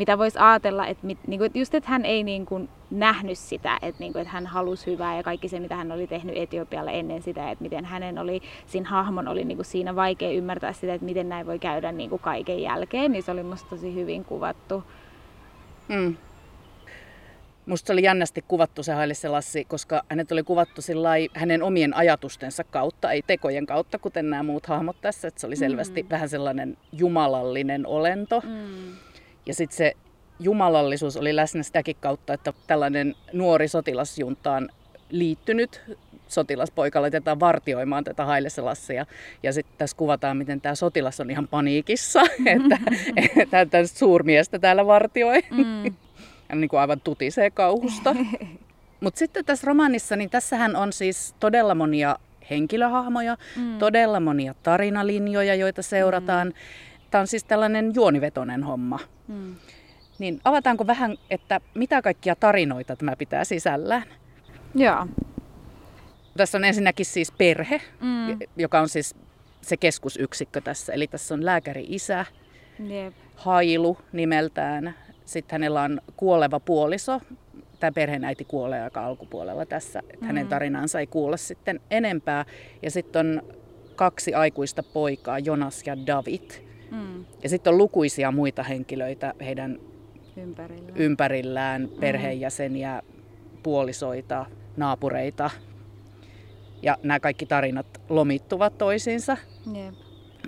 mitä 0.00 0.18
voisi 0.18 0.38
ajatella, 0.38 0.86
että, 0.86 1.06
mit, 1.06 1.18
niin 1.26 1.38
kuin, 1.38 1.46
että 1.46 1.58
just 1.58 1.74
että 1.74 1.90
hän 1.90 2.04
ei 2.04 2.24
niin 2.24 2.46
kuin, 2.46 2.68
nähnyt 2.90 3.38
sitä, 3.38 3.78
että, 3.82 3.98
niin 3.98 4.12
kuin, 4.12 4.22
että 4.22 4.32
hän 4.32 4.46
halusi 4.46 4.86
hyvää 4.86 5.16
ja 5.16 5.22
kaikki 5.22 5.48
se, 5.48 5.60
mitä 5.60 5.76
hän 5.76 5.92
oli 5.92 6.06
tehnyt 6.06 6.36
Etiopialle 6.36 6.98
ennen 6.98 7.22
sitä, 7.22 7.50
että 7.50 7.62
miten 7.62 7.84
hänen 7.84 8.18
oli, 8.18 8.42
siinä 8.66 8.88
hahmon 8.88 9.28
oli 9.28 9.44
niin 9.44 9.58
kuin, 9.58 9.66
siinä 9.66 9.96
vaikea 9.96 10.30
ymmärtää 10.30 10.72
sitä, 10.72 10.94
että 10.94 11.04
miten 11.04 11.28
näin 11.28 11.46
voi 11.46 11.58
käydä 11.58 11.92
niin 11.92 12.10
kuin 12.10 12.22
kaiken 12.22 12.62
jälkeen, 12.62 13.12
niin 13.12 13.22
se 13.22 13.30
oli 13.30 13.42
musta 13.42 13.70
tosi 13.70 13.94
hyvin 13.94 14.24
kuvattu. 14.24 14.84
Mm. 15.88 16.16
Musta 17.66 17.86
se 17.86 17.92
oli 17.92 18.02
jännästi 18.02 18.44
kuvattu 18.48 18.82
se 18.82 18.92
Haile 18.92 19.14
Selassie, 19.14 19.64
koska 19.64 20.02
hänet 20.08 20.32
oli 20.32 20.42
kuvattu 20.42 20.80
hänen 21.34 21.62
omien 21.62 21.96
ajatustensa 21.96 22.64
kautta, 22.64 23.12
ei 23.12 23.22
tekojen 23.22 23.66
kautta, 23.66 23.98
kuten 23.98 24.30
nämä 24.30 24.42
muut 24.42 24.66
hahmot 24.66 25.00
tässä. 25.00 25.28
Että 25.28 25.40
se 25.40 25.46
oli 25.46 25.56
selvästi 25.56 26.02
mm. 26.02 26.08
vähän 26.10 26.28
sellainen 26.28 26.76
jumalallinen 26.92 27.86
olento. 27.86 28.40
Mm. 28.40 29.09
Ja 29.46 29.54
sitten 29.54 29.76
se 29.76 29.92
jumalallisuus 30.40 31.16
oli 31.16 31.36
läsnä 31.36 31.62
sitäkin 31.62 31.96
kautta, 32.00 32.32
että 32.34 32.52
tällainen 32.66 33.14
nuori 33.32 33.68
sotilasjuntaan 33.68 34.68
liittynyt 35.10 35.80
sotilaspoika 36.28 37.02
laitetaan 37.02 37.40
vartioimaan 37.40 38.04
tätä 38.04 38.24
Haileselassia. 38.24 39.06
Ja 39.42 39.52
sitten 39.52 39.74
tässä 39.78 39.96
kuvataan, 39.96 40.36
miten 40.36 40.60
tämä 40.60 40.74
sotilas 40.74 41.20
on 41.20 41.30
ihan 41.30 41.48
paniikissa, 41.48 42.20
että, 42.46 42.78
tämä 43.70 43.86
suurmiestä 43.86 44.58
täällä 44.58 44.86
vartioi. 44.86 45.42
Mm. 45.50 45.94
Hän 46.48 46.60
niin 46.60 46.68
kuin 46.68 46.80
aivan 46.80 47.00
tutisee 47.00 47.50
kauhusta. 47.50 48.16
Mutta 49.00 49.18
sitten 49.18 49.44
tässä 49.44 49.66
romaanissa, 49.66 50.16
niin 50.16 50.30
tässähän 50.30 50.76
on 50.76 50.92
siis 50.92 51.34
todella 51.40 51.74
monia 51.74 52.16
henkilöhahmoja, 52.50 53.36
mm. 53.56 53.78
todella 53.78 54.20
monia 54.20 54.54
tarinalinjoja, 54.62 55.54
joita 55.54 55.82
seurataan. 55.82 56.48
Mm. 56.48 56.54
Tämä 57.10 57.20
on 57.20 57.26
siis 57.26 57.44
tällainen 57.44 57.92
juonivetoinen 57.94 58.62
homma. 58.62 58.98
Mm. 59.28 59.54
Niin 60.18 60.40
avataanko 60.44 60.86
vähän, 60.86 61.16
että 61.30 61.60
mitä 61.74 62.02
kaikkia 62.02 62.36
tarinoita 62.36 62.96
tämä 62.96 63.16
pitää 63.16 63.44
sisällään? 63.44 64.04
Joo. 64.74 65.06
Tässä 66.36 66.58
on 66.58 66.64
ensinnäkin 66.64 67.06
siis 67.06 67.32
perhe, 67.32 67.80
mm. 68.00 68.38
joka 68.56 68.80
on 68.80 68.88
siis 68.88 69.16
se 69.60 69.76
keskusyksikkö 69.76 70.60
tässä. 70.60 70.92
Eli 70.92 71.06
tässä 71.06 71.34
on 71.34 71.44
lääkäri-isä, 71.44 72.24
yep. 72.90 73.14
Hailu 73.34 73.98
nimeltään. 74.12 74.94
Sitten 75.24 75.54
hänellä 75.54 75.82
on 75.82 76.00
kuoleva 76.16 76.60
puoliso. 76.60 77.20
Tämä 77.80 77.92
perheenäiti 77.92 78.44
kuolee 78.44 78.82
aika 78.82 79.04
alkupuolella 79.04 79.66
tässä. 79.66 80.02
Mm. 80.02 80.26
Hänen 80.26 80.48
tarinansa 80.48 81.00
ei 81.00 81.06
kuule 81.06 81.36
sitten 81.36 81.80
enempää. 81.90 82.44
Ja 82.82 82.90
sitten 82.90 83.26
on 83.26 83.42
kaksi 83.96 84.34
aikuista 84.34 84.82
poikaa, 84.82 85.38
Jonas 85.38 85.82
ja 85.86 86.06
David. 86.06 86.69
Mm. 86.90 87.24
Ja 87.42 87.48
sitten 87.48 87.72
on 87.72 87.78
lukuisia 87.78 88.32
muita 88.32 88.62
henkilöitä 88.62 89.34
heidän 89.40 89.78
ympärillään, 90.36 90.96
ympärillään 90.96 91.82
mm. 91.82 91.88
perheenjäseniä, 92.00 93.02
puolisoita, 93.62 94.46
naapureita. 94.76 95.50
Ja 96.82 96.96
nämä 97.02 97.20
kaikki 97.20 97.46
tarinat 97.46 97.86
lomittuvat 98.08 98.78
toisiinsa. 98.78 99.36
Jep. 99.74 99.94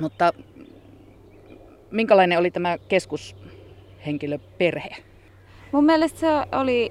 Mutta 0.01 0.33
minkälainen 1.91 2.39
oli 2.39 2.51
tämä 2.51 2.79
keskushenkilöperhe? 2.79 4.97
Mun 5.73 5.85
mielestä 5.85 6.21
se 6.21 6.27
oli 6.53 6.89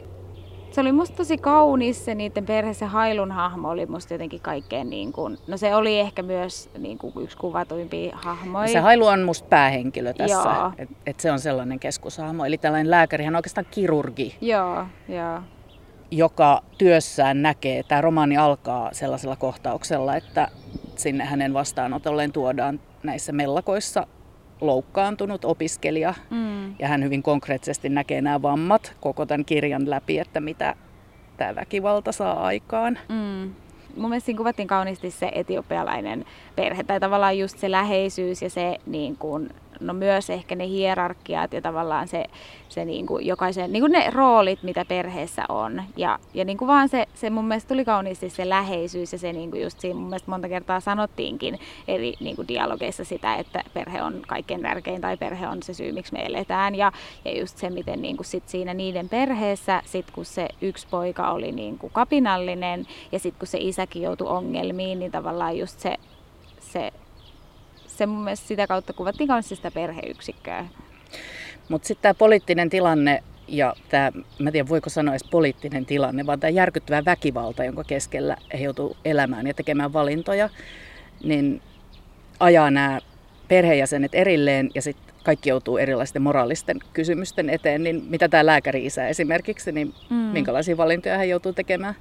se 0.71 0.81
oli 0.81 0.91
musta 0.91 1.15
tosi 1.15 1.37
kaunis 1.37 2.05
se 2.05 2.15
niiden 2.15 2.45
perhe, 2.45 2.73
se 2.73 2.85
Hailun 2.85 3.31
hahmo 3.31 3.69
oli 3.69 3.85
musta 3.85 4.13
jotenkin 4.13 4.41
kaikkein 4.41 4.89
niin 4.89 5.13
kuin, 5.13 5.37
no 5.47 5.57
se 5.57 5.75
oli 5.75 5.99
ehkä 5.99 6.21
myös 6.21 6.69
niin 6.77 6.97
kuin 6.97 7.13
yksi 7.19 7.37
kuvatuimpia 7.37 8.17
hahmoja. 8.21 8.67
Se 8.67 8.79
Hailu 8.79 9.05
on 9.05 9.21
musta 9.21 9.47
päähenkilö 9.49 10.13
tässä, 10.13 10.71
että 10.77 10.95
et 11.05 11.19
se 11.19 11.31
on 11.31 11.39
sellainen 11.39 11.79
keskushahmo, 11.79 12.45
eli 12.45 12.57
tällainen 12.57 12.91
lääkäri, 12.91 13.23
hän 13.23 13.35
on 13.35 13.39
oikeastaan 13.39 13.67
kirurgi. 13.71 14.37
Joo, 14.41 14.85
joo. 15.07 15.39
Joka 16.11 16.61
työssään 16.77 17.41
näkee, 17.41 17.83
tämä 17.83 18.01
romaani 18.01 18.37
alkaa 18.37 18.89
sellaisella 18.93 19.35
kohtauksella, 19.35 20.15
että 20.15 20.47
sinne 20.95 21.25
hänen 21.25 21.53
vastaanotolleen 21.53 22.31
tuodaan 22.31 22.79
näissä 23.03 23.31
mellakoissa 23.31 24.07
loukkaantunut 24.61 25.45
opiskelija 25.45 26.13
mm. 26.29 26.75
ja 26.79 26.87
hän 26.87 27.03
hyvin 27.03 27.23
konkreettisesti 27.23 27.89
näkee 27.89 28.21
nämä 28.21 28.41
vammat 28.41 28.95
koko 29.01 29.25
tämän 29.25 29.45
kirjan 29.45 29.89
läpi, 29.89 30.19
että 30.19 30.39
mitä 30.39 30.75
tämä 31.37 31.55
väkivalta 31.55 32.11
saa 32.11 32.43
aikaan. 32.43 32.99
Mm. 33.09 33.53
Mun 33.97 34.09
mielestä 34.09 34.25
siinä 34.25 34.37
kuvattiin 34.37 34.67
kauniisti 34.67 35.11
se 35.11 35.31
etiopialainen 35.35 36.25
perhe, 36.55 36.83
tai 36.83 36.99
tavallaan 36.99 37.37
just 37.37 37.57
se 37.57 37.71
läheisyys 37.71 38.41
ja 38.41 38.49
se 38.49 38.77
niin 38.85 39.17
kuin, 39.17 39.49
no 39.81 39.93
myös 39.93 40.29
ehkä 40.29 40.55
ne 40.55 40.67
hierarkiat 40.67 41.53
ja 41.53 41.61
tavallaan 41.61 42.07
se, 42.07 42.25
se 42.69 42.85
niin 42.85 43.05
kuin 43.05 43.25
jokaisen, 43.25 43.71
niin 43.71 43.81
kuin 43.81 43.91
ne 43.91 44.09
roolit, 44.09 44.63
mitä 44.63 44.85
perheessä 44.85 45.43
on. 45.49 45.83
Ja, 45.97 46.19
ja 46.33 46.45
niin 46.45 46.57
kuin 46.57 46.67
vaan 46.67 46.89
se, 46.89 47.07
se 47.13 47.29
mun 47.29 47.45
mielestä 47.45 47.67
tuli 47.67 47.85
kauniisti 47.85 48.29
se 48.29 48.49
läheisyys 48.49 49.13
ja 49.13 49.19
se 49.19 49.33
niin 49.33 49.51
kuin 49.51 49.63
just 49.63 49.79
siinä 49.79 49.99
mun 49.99 50.09
mielestä 50.09 50.31
monta 50.31 50.49
kertaa 50.49 50.79
sanottiinkin 50.79 51.59
eri 51.87 52.13
niin 52.19 52.35
kuin 52.35 52.47
dialogeissa 52.47 53.05
sitä, 53.05 53.35
että 53.35 53.63
perhe 53.73 54.03
on 54.03 54.21
kaikkein 54.27 54.61
tärkein 54.61 55.01
tai 55.01 55.17
perhe 55.17 55.47
on 55.47 55.63
se 55.63 55.73
syy, 55.73 55.91
miksi 55.91 56.13
me 56.13 56.25
eletään. 56.25 56.75
Ja, 56.75 56.91
ja 57.25 57.39
just 57.39 57.57
se, 57.57 57.69
miten 57.69 58.01
niin 58.01 58.17
kuin 58.17 58.25
sit 58.25 58.49
siinä 58.49 58.73
niiden 58.73 59.09
perheessä, 59.09 59.81
sit 59.85 60.11
kun 60.11 60.25
se 60.25 60.47
yksi 60.61 60.87
poika 60.91 61.31
oli 61.31 61.51
niin 61.51 61.77
kuin 61.77 61.93
kapinallinen 61.93 62.87
ja 63.11 63.19
sitten 63.19 63.39
kun 63.39 63.47
se 63.47 63.57
isäkin 63.61 64.01
joutui 64.01 64.27
ongelmiin, 64.27 64.99
niin 64.99 65.11
tavallaan 65.11 65.57
just 65.57 65.79
se, 65.79 65.97
se 66.59 66.91
se 68.01 68.05
mun 68.05 68.23
mielestä 68.23 68.47
sitä 68.47 68.67
kautta 68.67 68.93
kuvattiin 68.93 69.27
kanssa 69.27 69.55
sitä 69.55 69.71
perheyksikköä. 69.71 70.65
Mutta 71.69 71.87
sitten 71.87 72.01
tämä 72.01 72.13
poliittinen 72.13 72.69
tilanne 72.69 73.23
ja 73.47 73.75
tämä, 73.89 74.11
mä 74.39 74.51
tiedän 74.51 74.69
voiko 74.69 74.89
sanoa 74.89 75.13
edes 75.13 75.27
poliittinen 75.31 75.85
tilanne, 75.85 76.25
vaan 76.25 76.39
tämä 76.39 76.49
järkyttävä 76.49 77.05
väkivalta, 77.05 77.63
jonka 77.63 77.83
keskellä 77.83 78.37
he 78.53 78.57
joutuu 78.57 78.97
elämään 79.05 79.47
ja 79.47 79.53
tekemään 79.53 79.93
valintoja, 79.93 80.49
niin 81.23 81.61
ajaa 82.39 82.71
nämä 82.71 82.99
perheenjäsenet 83.47 84.15
erilleen 84.15 84.69
ja 84.75 84.81
sitten 84.81 85.15
kaikki 85.23 85.49
joutuu 85.49 85.77
erilaisten 85.77 86.21
moraalisten 86.21 86.79
kysymysten 86.93 87.49
eteen, 87.49 87.83
niin 87.83 88.03
mitä 88.09 88.29
tämä 88.29 88.45
lääkäri-isä 88.45 89.07
esimerkiksi, 89.07 89.71
niin 89.71 89.93
mm. 90.09 90.15
minkälaisia 90.15 90.77
valintoja 90.77 91.17
hän 91.17 91.29
joutuu 91.29 91.53
tekemään? 91.53 91.95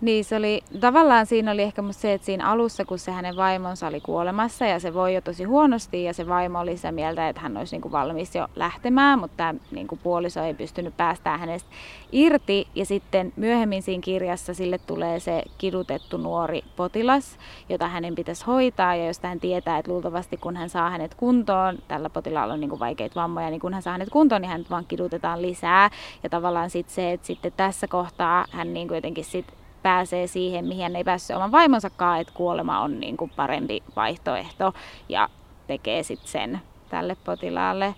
Niin, 0.00 0.24
se 0.24 0.36
oli, 0.36 0.62
tavallaan 0.80 1.26
siinä 1.26 1.50
oli 1.50 1.62
ehkä 1.62 1.82
se, 1.90 2.12
että 2.12 2.24
siinä 2.24 2.50
alussa, 2.50 2.84
kun 2.84 2.98
se 2.98 3.12
hänen 3.12 3.36
vaimonsa 3.36 3.86
oli 3.86 4.00
kuolemassa 4.00 4.66
ja 4.66 4.80
se 4.80 4.94
voi 4.94 5.14
jo 5.14 5.20
tosi 5.20 5.44
huonosti 5.44 6.04
ja 6.04 6.14
se 6.14 6.28
vaimo 6.28 6.60
oli 6.60 6.76
sitä 6.76 6.92
mieltä, 6.92 7.28
että 7.28 7.40
hän 7.40 7.56
olisi 7.56 7.74
niin 7.74 7.82
kuin 7.82 7.92
valmis 7.92 8.34
jo 8.34 8.48
lähtemään, 8.56 9.18
mutta 9.18 9.36
tämä 9.36 9.54
niin 9.70 9.86
kuin 9.86 10.00
puoliso 10.02 10.42
ei 10.42 10.54
pystynyt 10.54 10.96
päästään 10.96 11.40
hänestä 11.40 11.70
irti. 12.12 12.68
Ja 12.74 12.86
sitten 12.86 13.32
myöhemmin 13.36 13.82
siinä 13.82 14.00
kirjassa 14.00 14.54
sille 14.54 14.78
tulee 14.78 15.20
se 15.20 15.42
kidutettu 15.58 16.16
nuori 16.16 16.64
potilas, 16.76 17.38
jota 17.68 17.88
hänen 17.88 18.14
pitäisi 18.14 18.44
hoitaa 18.46 18.94
ja 18.94 19.06
josta 19.06 19.28
hän 19.28 19.40
tietää, 19.40 19.78
että 19.78 19.92
luultavasti 19.92 20.36
kun 20.36 20.56
hän 20.56 20.68
saa 20.68 20.90
hänet 20.90 21.14
kuntoon, 21.14 21.78
tällä 21.88 22.10
potilaalla 22.10 22.54
on 22.54 22.60
niin 22.60 22.70
kuin 22.70 22.80
vaikeita 22.80 23.20
vammoja, 23.20 23.50
niin 23.50 23.60
kun 23.60 23.72
hän 23.74 23.82
saa 23.82 23.92
hänet 23.92 24.10
kuntoon, 24.10 24.42
niin 24.42 24.50
hän 24.50 24.66
vaan 24.70 24.86
kidutetaan 24.88 25.42
lisää. 25.42 25.90
Ja 26.22 26.28
tavallaan 26.28 26.70
sitten 26.70 26.94
se, 26.94 27.12
että 27.12 27.26
sitten 27.26 27.52
tässä 27.56 27.88
kohtaa 27.88 28.44
hän 28.50 28.74
niin 28.74 28.88
kuin 28.88 28.96
jotenkin 28.96 29.24
sitten 29.24 29.57
pääsee 29.82 30.26
siihen, 30.26 30.64
mihin 30.64 30.96
ei 30.96 31.04
päässyt 31.04 31.36
oman 31.36 31.52
vaimonsakaan, 31.52 32.20
että 32.20 32.32
kuolema 32.36 32.80
on 32.80 33.00
niin 33.00 33.16
kuin 33.16 33.30
parempi 33.36 33.82
vaihtoehto 33.96 34.74
ja 35.08 35.28
tekee 35.66 36.02
sitten 36.02 36.28
sen 36.28 36.60
tälle 36.88 37.16
potilaalle. 37.24 37.94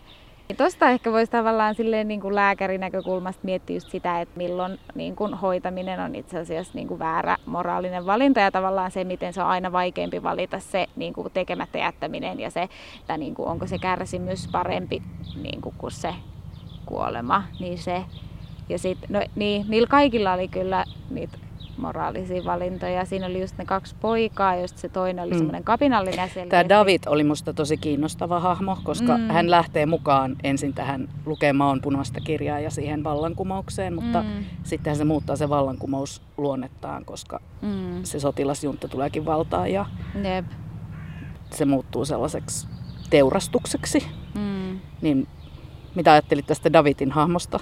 Tuosta 0.56 0.88
ehkä 0.88 1.12
voisi 1.12 1.32
tavallaan 1.32 1.74
silleen 1.74 2.08
niin 2.08 2.20
kuin 2.20 2.34
lääkärin 2.34 2.80
näkökulmasta 2.80 3.44
miettiä 3.44 3.76
just 3.76 3.90
sitä, 3.90 4.20
että 4.20 4.36
milloin 4.36 4.78
niin 4.94 5.16
kuin 5.16 5.34
hoitaminen 5.34 6.00
on 6.00 6.14
itse 6.14 6.38
asiassa 6.38 6.72
niin 6.74 6.88
kuin 6.88 6.98
väärä 6.98 7.36
moraalinen 7.46 8.06
valinta 8.06 8.40
ja 8.40 8.50
tavallaan 8.50 8.90
se, 8.90 9.04
miten 9.04 9.32
se 9.32 9.42
on 9.42 9.48
aina 9.48 9.72
vaikeampi 9.72 10.22
valita 10.22 10.58
se 10.58 10.86
niin 10.96 11.12
kuin 11.12 11.32
tekemättä 11.32 11.78
jättäminen 11.78 12.40
ja 12.40 12.50
se, 12.50 12.68
että 13.00 13.16
niin 13.16 13.34
kuin, 13.34 13.48
onko 13.48 13.66
se 13.66 13.78
kärsimys 13.78 14.48
parempi 14.52 15.02
niin 15.42 15.60
kuin, 15.60 15.74
kuin 15.78 15.92
se 15.92 16.14
kuolema. 16.86 17.42
Niin 17.60 17.78
se, 17.78 18.04
ja 18.68 18.78
sit, 18.78 18.98
no, 19.08 19.20
niin, 19.36 19.66
niillä 19.68 19.88
kaikilla 19.88 20.32
oli 20.32 20.48
kyllä 20.48 20.84
niitä 21.10 21.38
moraalisia 21.80 22.44
valintoja. 22.44 23.04
Siinä 23.04 23.26
oli 23.26 23.40
just 23.40 23.58
ne 23.58 23.64
kaksi 23.64 23.94
poikaa, 24.00 24.54
josta 24.54 24.80
se 24.80 24.88
toinen 24.88 25.24
oli 25.24 25.30
mm. 25.30 25.36
semmoinen 25.36 25.64
kapinallinen. 25.64 26.30
Tämä 26.48 26.68
David 26.68 27.00
oli 27.06 27.24
musta 27.24 27.52
tosi 27.52 27.76
kiinnostava 27.76 28.40
hahmo, 28.40 28.78
koska 28.82 29.18
mm. 29.18 29.28
hän 29.28 29.50
lähtee 29.50 29.86
mukaan 29.86 30.36
ensin 30.42 30.74
tähän 30.74 31.08
lukemaan 31.26 31.80
punaista 31.80 32.20
kirjaa 32.20 32.60
ja 32.60 32.70
siihen 32.70 33.04
vallankumoukseen, 33.04 33.94
mutta 33.94 34.22
mm. 34.22 34.44
sitten 34.62 34.96
se 34.96 35.04
muuttaa 35.04 35.36
se 35.36 35.48
vallankumous 35.48 36.22
luonnettaan, 36.36 37.04
koska 37.04 37.40
mm. 37.62 38.02
se 38.02 38.20
sotilasjunta 38.20 38.88
tuleekin 38.88 39.26
valtaan 39.26 39.72
ja 39.72 39.86
Jep. 40.14 40.46
se 41.50 41.64
muuttuu 41.64 42.04
sellaiseksi 42.04 42.68
teurastukseksi. 43.10 44.06
Mm. 44.34 44.80
Niin 45.02 45.28
mitä 45.94 46.12
ajattelit 46.12 46.46
tästä 46.46 46.72
Davidin 46.72 47.10
hahmosta? 47.10 47.60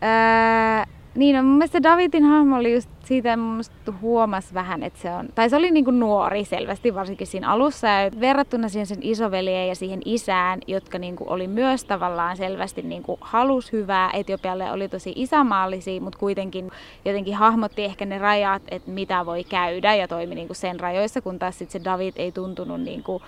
Ää, 0.00 0.86
niin, 1.14 1.36
no 1.36 1.42
mun 1.42 1.58
mielestä 1.58 1.82
Davidin 1.82 2.24
hahmo 2.24 2.56
oli 2.56 2.74
just 2.74 2.90
siitä, 3.04 3.36
mun 3.36 3.50
mielestä 3.50 3.92
huomas 4.00 4.54
vähän, 4.54 4.82
että 4.82 4.98
se 4.98 5.10
on, 5.10 5.28
tai 5.34 5.50
se 5.50 5.56
oli 5.56 5.70
niin 5.70 5.84
kuin 5.84 6.00
nuori 6.00 6.44
selvästi, 6.44 6.94
varsinkin 6.94 7.26
siinä 7.26 7.50
alussa, 7.50 7.86
ja 7.86 8.10
verrattuna 8.20 8.68
siihen 8.68 8.86
sen 8.86 8.98
isoveljeen 9.00 9.68
ja 9.68 9.74
siihen 9.74 10.00
isään, 10.04 10.60
jotka 10.66 10.98
niin 10.98 11.16
kuin 11.16 11.28
oli 11.28 11.48
myös 11.48 11.84
tavallaan 11.84 12.36
selvästi 12.36 12.82
niin 12.82 13.02
kuin 13.02 13.18
halus 13.20 13.72
hyvää, 13.72 14.10
Etiopialle 14.12 14.72
oli 14.72 14.88
tosi 14.88 15.12
isämaallisia, 15.16 16.00
mutta 16.00 16.18
kuitenkin 16.18 16.70
jotenkin 17.04 17.34
hahmotti 17.34 17.84
ehkä 17.84 18.04
ne 18.04 18.18
rajat, 18.18 18.62
että 18.70 18.90
mitä 18.90 19.26
voi 19.26 19.44
käydä, 19.44 19.94
ja 19.94 20.08
toimi 20.08 20.34
niin 20.34 20.46
kuin 20.46 20.56
sen 20.56 20.80
rajoissa, 20.80 21.20
kun 21.20 21.38
taas 21.38 21.58
sitten 21.58 21.80
se 21.80 21.84
David 21.84 22.12
ei 22.16 22.32
tuntunut 22.32 22.80
niin 22.80 23.02
kuin 23.02 23.22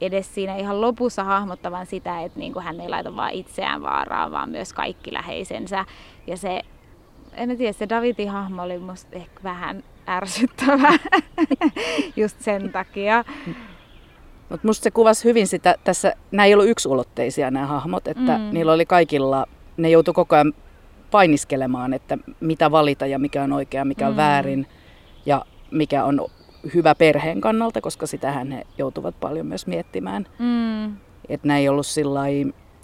edes 0.00 0.34
siinä 0.34 0.56
ihan 0.56 0.80
lopussa 0.80 1.24
hahmottavan 1.24 1.86
sitä, 1.86 2.22
että 2.22 2.38
niin 2.38 2.52
kuin 2.52 2.64
hän 2.64 2.80
ei 2.80 2.88
laita 2.88 3.16
vaan 3.16 3.32
itseään 3.32 3.82
vaaraan, 3.82 4.32
vaan 4.32 4.50
myös 4.50 4.72
kaikki 4.72 5.12
läheisensä. 5.12 5.84
Ja 6.26 6.36
se 6.36 6.62
en 7.36 7.58
tiedä, 7.58 7.72
se 7.72 7.88
Davidin 7.88 8.30
hahmo 8.30 8.62
oli 8.62 8.78
musta 8.78 9.16
ehkä 9.16 9.40
vähän 9.44 9.82
ärsyttävä 10.08 10.92
just 12.16 12.40
sen 12.40 12.72
takia. 12.72 13.24
Mutta 14.48 14.66
musta 14.66 14.84
se 14.84 14.90
kuvasi 14.90 15.24
hyvin 15.24 15.46
sitä, 15.46 15.74
tässä, 15.84 16.14
nämä 16.30 16.46
ei 16.46 16.54
ollut 16.54 16.68
yksulotteisia 16.68 17.50
nämä 17.50 17.66
hahmot, 17.66 18.08
että 18.08 18.38
mm. 18.38 18.50
niillä 18.52 18.72
oli 18.72 18.86
kaikilla, 18.86 19.46
ne 19.76 19.90
joutu 19.90 20.12
koko 20.12 20.34
ajan 20.34 20.52
painiskelemaan, 21.10 21.92
että 21.92 22.18
mitä 22.40 22.70
valita 22.70 23.06
ja 23.06 23.18
mikä 23.18 23.42
on 23.42 23.52
oikea, 23.52 23.84
mikä 23.84 24.06
on 24.06 24.12
mm. 24.12 24.16
väärin 24.16 24.66
ja 25.26 25.44
mikä 25.70 26.04
on 26.04 26.26
hyvä 26.74 26.94
perheen 26.94 27.40
kannalta, 27.40 27.80
koska 27.80 28.06
sitähän 28.06 28.52
he 28.52 28.66
joutuvat 28.78 29.20
paljon 29.20 29.46
myös 29.46 29.66
miettimään. 29.66 30.26
Mm. 30.38 30.96
Että 31.28 31.48
nämä 31.48 31.58
ei 31.58 31.68
ollut 31.68 31.86
sillä 31.86 32.20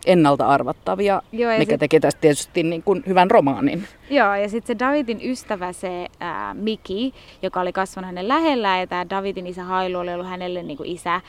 ennalta 0.06 0.46
arvattavia, 0.46 1.22
Joo, 1.32 1.58
mikä 1.58 1.72
sit... 1.72 1.80
teki 1.80 2.00
tästä 2.00 2.20
tietysti 2.20 2.62
niin 2.62 2.82
kuin 2.82 3.02
hyvän 3.06 3.30
romaanin. 3.30 3.84
Joo, 4.10 4.34
ja 4.34 4.48
sitten 4.48 4.76
se 4.76 4.84
Davidin 4.84 5.20
ystävä, 5.22 5.72
se 5.72 6.06
ää, 6.20 6.54
Miki, 6.54 7.14
joka 7.42 7.60
oli 7.60 7.72
kasvanut 7.72 8.06
hänen 8.06 8.28
lähellään, 8.28 8.80
ja 8.80 8.86
tämä 8.86 9.10
Davidin 9.10 9.46
isä 9.46 9.64
Hailu 9.64 9.98
oli 9.98 10.14
ollut 10.14 10.28
hänelle 10.28 10.62
niin 10.62 10.76
kuin 10.76 10.88
isä, 10.88 11.20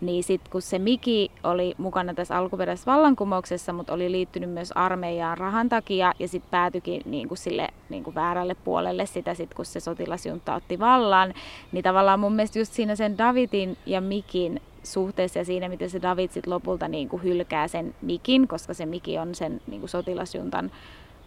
niin 0.00 0.24
sitten 0.24 0.52
kun 0.52 0.62
se 0.62 0.78
Miki 0.78 1.30
oli 1.44 1.74
mukana 1.78 2.14
tässä 2.14 2.36
alkuperäisessä 2.36 2.92
vallankumouksessa, 2.92 3.72
mutta 3.72 3.92
oli 3.92 4.12
liittynyt 4.12 4.50
myös 4.50 4.72
armeijaan 4.72 5.38
rahan 5.38 5.68
takia 5.68 6.12
ja 6.18 6.28
sitten 6.28 6.50
päätyikin 6.50 7.02
niin 7.04 7.28
kuin 7.28 7.38
sille 7.38 7.68
niin 7.88 8.04
kuin 8.04 8.14
väärälle 8.14 8.54
puolelle 8.54 9.06
sitä, 9.06 9.34
sit, 9.34 9.54
kun 9.54 9.64
se 9.64 9.80
sotilasjunta 9.80 10.54
otti 10.54 10.78
vallan, 10.78 11.34
niin 11.72 11.84
tavallaan 11.84 12.20
mun 12.20 12.32
mielestä 12.32 12.58
just 12.58 12.72
siinä 12.72 12.96
sen 12.96 13.18
Davidin 13.18 13.76
ja 13.86 14.00
Mikin 14.00 14.60
suhteessa 14.82 15.38
ja 15.38 15.44
siinä, 15.44 15.68
miten 15.68 15.90
se 15.90 16.02
David 16.02 16.30
sit 16.30 16.46
lopulta 16.46 16.88
niin 16.88 17.08
kuin 17.08 17.22
hylkää 17.22 17.68
sen 17.68 17.94
Mikin, 18.02 18.48
koska 18.48 18.74
se 18.74 18.86
Miki 18.86 19.18
on 19.18 19.34
sen 19.34 19.60
niin 19.66 19.80
kuin 19.80 19.90
sotilasjuntan 19.90 20.70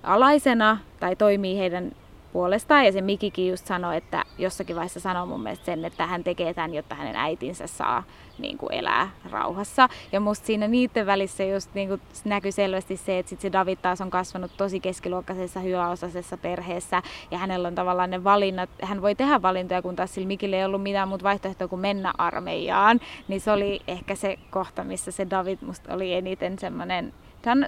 alaisena 0.03 0.77
tai 0.99 1.15
toimii 1.15 1.57
heidän 1.57 1.91
puolestaan. 2.33 2.85
Ja 2.85 2.91
se 2.91 3.01
Mikikin 3.01 3.49
just 3.49 3.65
sanoi, 3.67 3.97
että 3.97 4.23
jossakin 4.37 4.75
vaiheessa 4.75 4.99
sanoi 4.99 5.27
mun 5.27 5.43
mielestä 5.43 5.65
sen, 5.65 5.85
että 5.85 6.07
hän 6.07 6.23
tekee 6.23 6.53
tämän, 6.53 6.73
jotta 6.73 6.95
hänen 6.95 7.15
äitinsä 7.15 7.67
saa 7.67 8.03
niin 8.37 8.57
kuin 8.57 8.73
elää 8.73 9.09
rauhassa. 9.31 9.89
Ja 10.11 10.19
musta 10.19 10.45
siinä 10.45 10.67
niiden 10.67 11.05
välissä 11.05 11.43
just 11.43 11.73
niin 11.73 11.87
kuin 11.87 12.01
näkyy 12.25 12.51
selvästi 12.51 12.97
se, 12.97 13.19
että 13.19 13.29
sit 13.29 13.41
se 13.41 13.51
David 13.51 13.77
taas 13.81 14.01
on 14.01 14.09
kasvanut 14.09 14.51
tosi 14.57 14.79
keskiluokkaisessa 14.79 15.59
hyväosaisessa 15.59 16.37
perheessä 16.37 17.01
ja 17.31 17.37
hänellä 17.37 17.67
on 17.67 17.75
tavallaan 17.75 18.09
ne 18.09 18.23
valinnat, 18.23 18.69
hän 18.81 19.01
voi 19.01 19.15
tehdä 19.15 19.41
valintoja, 19.41 19.81
kun 19.81 19.95
taas 19.95 20.13
sillä 20.13 20.27
Mikille 20.27 20.55
ei 20.55 20.65
ollut 20.65 20.83
mitään 20.83 21.07
muuta 21.07 21.23
vaihtoehtoa 21.23 21.67
kuin 21.67 21.79
mennä 21.79 22.13
armeijaan. 22.17 22.99
Niin 23.27 23.41
se 23.41 23.51
oli 23.51 23.81
ehkä 23.87 24.15
se 24.15 24.39
kohta, 24.49 24.83
missä 24.83 25.11
se 25.11 25.27
David 25.29 25.57
musta 25.61 25.93
oli 25.93 26.13
eniten 26.13 26.59
semmoinen, 26.59 27.13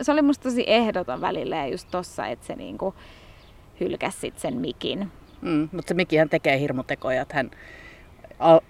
se 0.01 0.11
oli 0.11 0.21
musta 0.21 0.43
tosi 0.43 0.63
ehdoton 0.67 1.21
välillä 1.21 1.55
ja 1.55 1.67
just 1.67 1.87
tossa, 1.91 2.27
että 2.27 2.45
se 2.45 2.55
niinku 2.55 2.93
hylkäsi 3.79 4.19
sit 4.19 4.39
sen 4.39 4.57
Mikin. 4.57 5.11
Mm, 5.41 5.69
mutta 5.71 5.89
se 5.89 5.93
Mikihän 5.93 6.29
tekee 6.29 6.59
hirmutekoja, 6.59 7.21
että 7.21 7.35
hän 7.35 7.51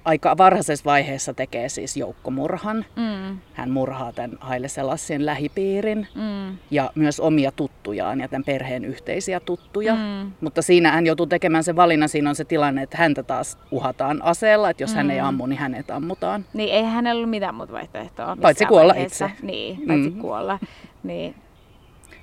aika 0.06 0.38
varhaisessa 0.38 0.86
vaiheessa 0.86 1.34
tekee 1.34 1.70
siis 1.70 1.98
joukkomurhan. 1.98 2.86
Mm. 2.96 3.38
Hän 3.54 3.72
murhaa 3.72 4.14
tämän 4.14 4.38
Haile 4.40 4.68
Selassien 4.68 5.26
lähipiirin 5.26 6.08
mm. 6.16 6.58
ja 6.72 6.92
myös 6.96 7.20
omia 7.20 7.52
tuttujaan 7.52 8.20
ja 8.20 8.28
tämän 8.28 8.44
perheen 8.44 8.86
yhteisiä 8.86 9.40
tuttuja. 9.40 9.96
Mm. 9.96 10.32
Mutta 10.42 10.62
siinä 10.62 10.92
hän 10.92 11.06
joutuu 11.06 11.26
tekemään 11.26 11.64
se 11.64 11.76
valinnan. 11.76 12.10
Siinä 12.10 12.30
on 12.30 12.36
se 12.36 12.46
tilanne, 12.46 12.84
että 12.84 12.98
häntä 12.98 13.24
taas 13.24 13.58
uhataan 13.72 14.22
aseella, 14.22 14.70
että 14.70 14.84
jos 14.84 14.92
mm. 14.92 14.96
hän 14.96 15.12
ei 15.12 15.22
mm. 15.22 15.28
ammu, 15.28 15.46
niin 15.46 15.60
hänet 15.60 15.92
ammutaan. 15.92 16.46
Niin 16.54 16.74
ei 16.74 16.84
hänellä 16.84 17.20
ollut 17.20 17.30
mitään 17.30 17.56
muuta 17.56 17.74
vaihtoehtoa. 17.74 18.38
Paitsi 18.42 18.66
kuolla 18.66 18.94
vaiheessa. 18.94 19.26
itse. 19.26 19.46
Niin, 19.46 19.88
paitsi 19.88 20.10
mm. 20.10 20.22
kuolla. 20.22 20.60
Niin. 21.04 21.36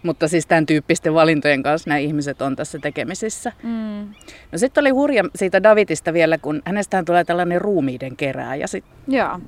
Mutta 0.02 0.28
siis 0.28 0.46
tämän 0.46 0.66
tyyppisten 0.66 1.14
valintojen 1.14 1.62
kanssa 1.62 1.90
nämä 1.90 1.98
ihmiset 1.98 2.42
on 2.42 2.56
tässä 2.56 2.78
tekemisissä. 2.78 3.52
Mm. 3.62 4.14
No 4.52 4.58
sitten 4.58 4.82
oli 4.82 4.90
hurja 4.90 5.24
siitä 5.34 5.62
Davidista 5.62 6.12
vielä, 6.12 6.38
kun 6.38 6.62
hänestähän 6.64 7.04
tulee 7.04 7.24
tällainen 7.24 7.60
ruumiiden 7.60 8.16
kerää. 8.16 8.56
Ja 8.56 8.68
sit... 8.68 8.84
Joo. 9.08 9.40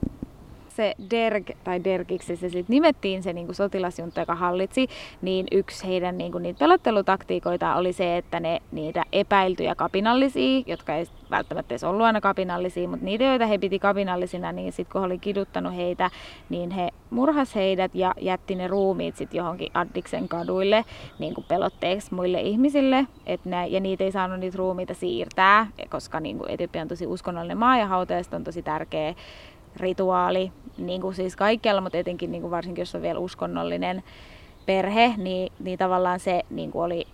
Se 0.76 0.94
Derg, 1.10 1.50
tai 1.64 1.84
Dergiksi 1.84 2.36
se 2.36 2.48
sitten 2.48 2.74
nimettiin 2.74 3.22
se 3.22 3.32
niin 3.32 3.46
kuin 3.46 3.56
sotilasjunta, 3.56 4.20
joka 4.20 4.34
hallitsi, 4.34 4.88
niin 5.22 5.46
yksi 5.52 5.86
heidän 5.86 6.18
niin 6.18 6.32
kuin, 6.32 6.42
niitä 6.42 6.58
pelottelutaktiikoita 6.58 7.74
oli 7.74 7.92
se, 7.92 8.16
että 8.16 8.40
ne 8.40 8.62
niitä 8.72 9.02
epäiltyjä 9.12 9.74
kapinallisia, 9.74 10.62
jotka 10.66 10.94
ei 10.94 11.06
välttämättä 11.30 11.74
edes 11.74 11.84
ollut 11.84 12.06
aina 12.06 12.20
kapinallisia, 12.20 12.88
mutta 12.88 13.04
niitä, 13.04 13.24
joita 13.24 13.46
he 13.46 13.58
piti 13.58 13.78
kapinallisina, 13.78 14.52
niin 14.52 14.72
sitten 14.72 14.92
kun 14.92 15.00
he 15.00 15.06
oli 15.06 15.18
kiduttanut 15.18 15.76
heitä, 15.76 16.10
niin 16.48 16.70
he 16.70 16.88
murhas 17.10 17.54
heidät 17.54 17.94
ja 17.94 18.14
jätti 18.20 18.54
ne 18.54 18.68
ruumiit 18.68 19.16
sitten 19.16 19.38
johonkin 19.38 19.70
Addiksen 19.74 20.28
kaduille 20.28 20.84
niin 21.18 21.34
kuin 21.34 21.44
pelotteeksi 21.48 22.14
muille 22.14 22.40
ihmisille. 22.40 23.06
Et 23.26 23.44
ne, 23.44 23.66
ja 23.66 23.80
niitä 23.80 24.04
ei 24.04 24.12
saanut 24.12 24.40
niitä 24.40 24.58
ruumiita 24.58 24.94
siirtää, 24.94 25.66
koska 25.88 26.20
niin 26.20 26.38
kuin 26.38 26.50
Etiopia 26.50 26.82
on 26.82 26.88
tosi 26.88 27.06
uskonnollinen 27.06 27.58
maa 27.58 27.78
ja 27.78 27.86
hautajaiset 27.86 28.34
on 28.34 28.44
tosi 28.44 28.62
tärkeä 28.62 29.14
rituaali, 29.76 30.52
niin 30.78 31.00
kuin 31.00 31.14
siis 31.14 31.36
kaikkialla, 31.36 31.80
mutta 31.80 31.98
etenkin 31.98 32.32
niin 32.32 32.40
kuin 32.40 32.50
varsinkin 32.50 32.82
jos 32.82 32.94
on 32.94 33.02
vielä 33.02 33.18
uskonnollinen 33.18 34.02
perhe, 34.66 35.14
niin, 35.16 35.52
niin 35.58 35.78
tavallaan 35.78 36.20
se 36.20 36.42
niin 36.50 36.70
kuin 36.70 36.84
oli 36.84 37.06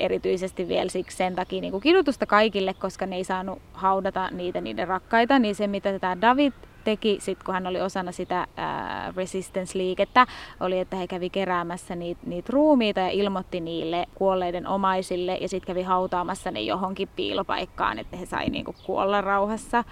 erityisesti 0.00 0.68
vielä 0.68 0.88
siksi 0.88 1.16
sen 1.16 1.36
takia 1.36 1.60
niin 1.60 1.70
kuin 1.70 1.80
kidutusta 1.80 2.26
kaikille, 2.26 2.74
koska 2.74 3.06
ne 3.06 3.16
ei 3.16 3.24
saanut 3.24 3.58
haudata 3.72 4.28
niitä 4.30 4.60
niiden 4.60 4.88
rakkaita, 4.88 5.38
niin 5.38 5.54
se 5.54 5.66
mitä 5.66 5.98
tämä 5.98 6.20
David 6.20 6.52
teki, 6.84 7.18
sit 7.20 7.42
kun 7.42 7.54
hän 7.54 7.66
oli 7.66 7.80
osana 7.80 8.12
sitä 8.12 8.46
ää, 8.56 9.12
Resistance-liikettä, 9.16 10.26
oli, 10.60 10.78
että 10.78 10.96
he 10.96 11.06
kävi 11.06 11.30
keräämässä 11.30 11.96
niitä 11.96 12.20
niit 12.26 12.48
ruumiita 12.48 13.00
ja 13.00 13.08
ilmoitti 13.08 13.60
niille 13.60 14.06
kuolleiden 14.14 14.66
omaisille 14.66 15.36
ja 15.36 15.48
sitten 15.48 15.66
kävi 15.66 15.82
hautaamassa 15.82 16.50
ne 16.50 16.60
johonkin 16.60 17.08
piilopaikkaan, 17.16 17.98
että 17.98 18.16
he 18.16 18.26
sai 18.26 18.46
niinku 18.46 18.74
kuolla 18.86 19.20
rauhassa. 19.20 19.84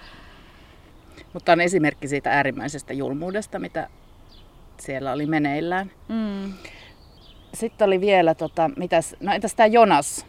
Mutta 1.33 1.51
on 1.51 1.61
esimerkki 1.61 2.07
siitä 2.07 2.31
äärimmäisestä 2.31 2.93
julmuudesta, 2.93 3.59
mitä 3.59 3.89
siellä 4.79 5.11
oli 5.11 5.25
meneillään. 5.25 5.91
Mm. 6.07 6.53
Sitten 7.53 7.87
oli 7.87 8.01
vielä, 8.01 8.35
tota, 8.35 8.69
mitäs, 8.77 9.15
no 9.19 9.33
entäs 9.33 9.55
tämä 9.55 9.67
Jonas, 9.67 10.25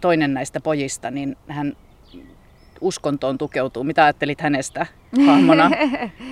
toinen 0.00 0.34
näistä 0.34 0.60
pojista, 0.60 1.10
niin 1.10 1.36
hän 1.48 1.76
uskontoon 2.80 3.38
tukeutuu. 3.38 3.84
Mitä 3.84 4.04
ajattelit 4.04 4.40
hänestä 4.40 4.86
hahmona 5.26 5.70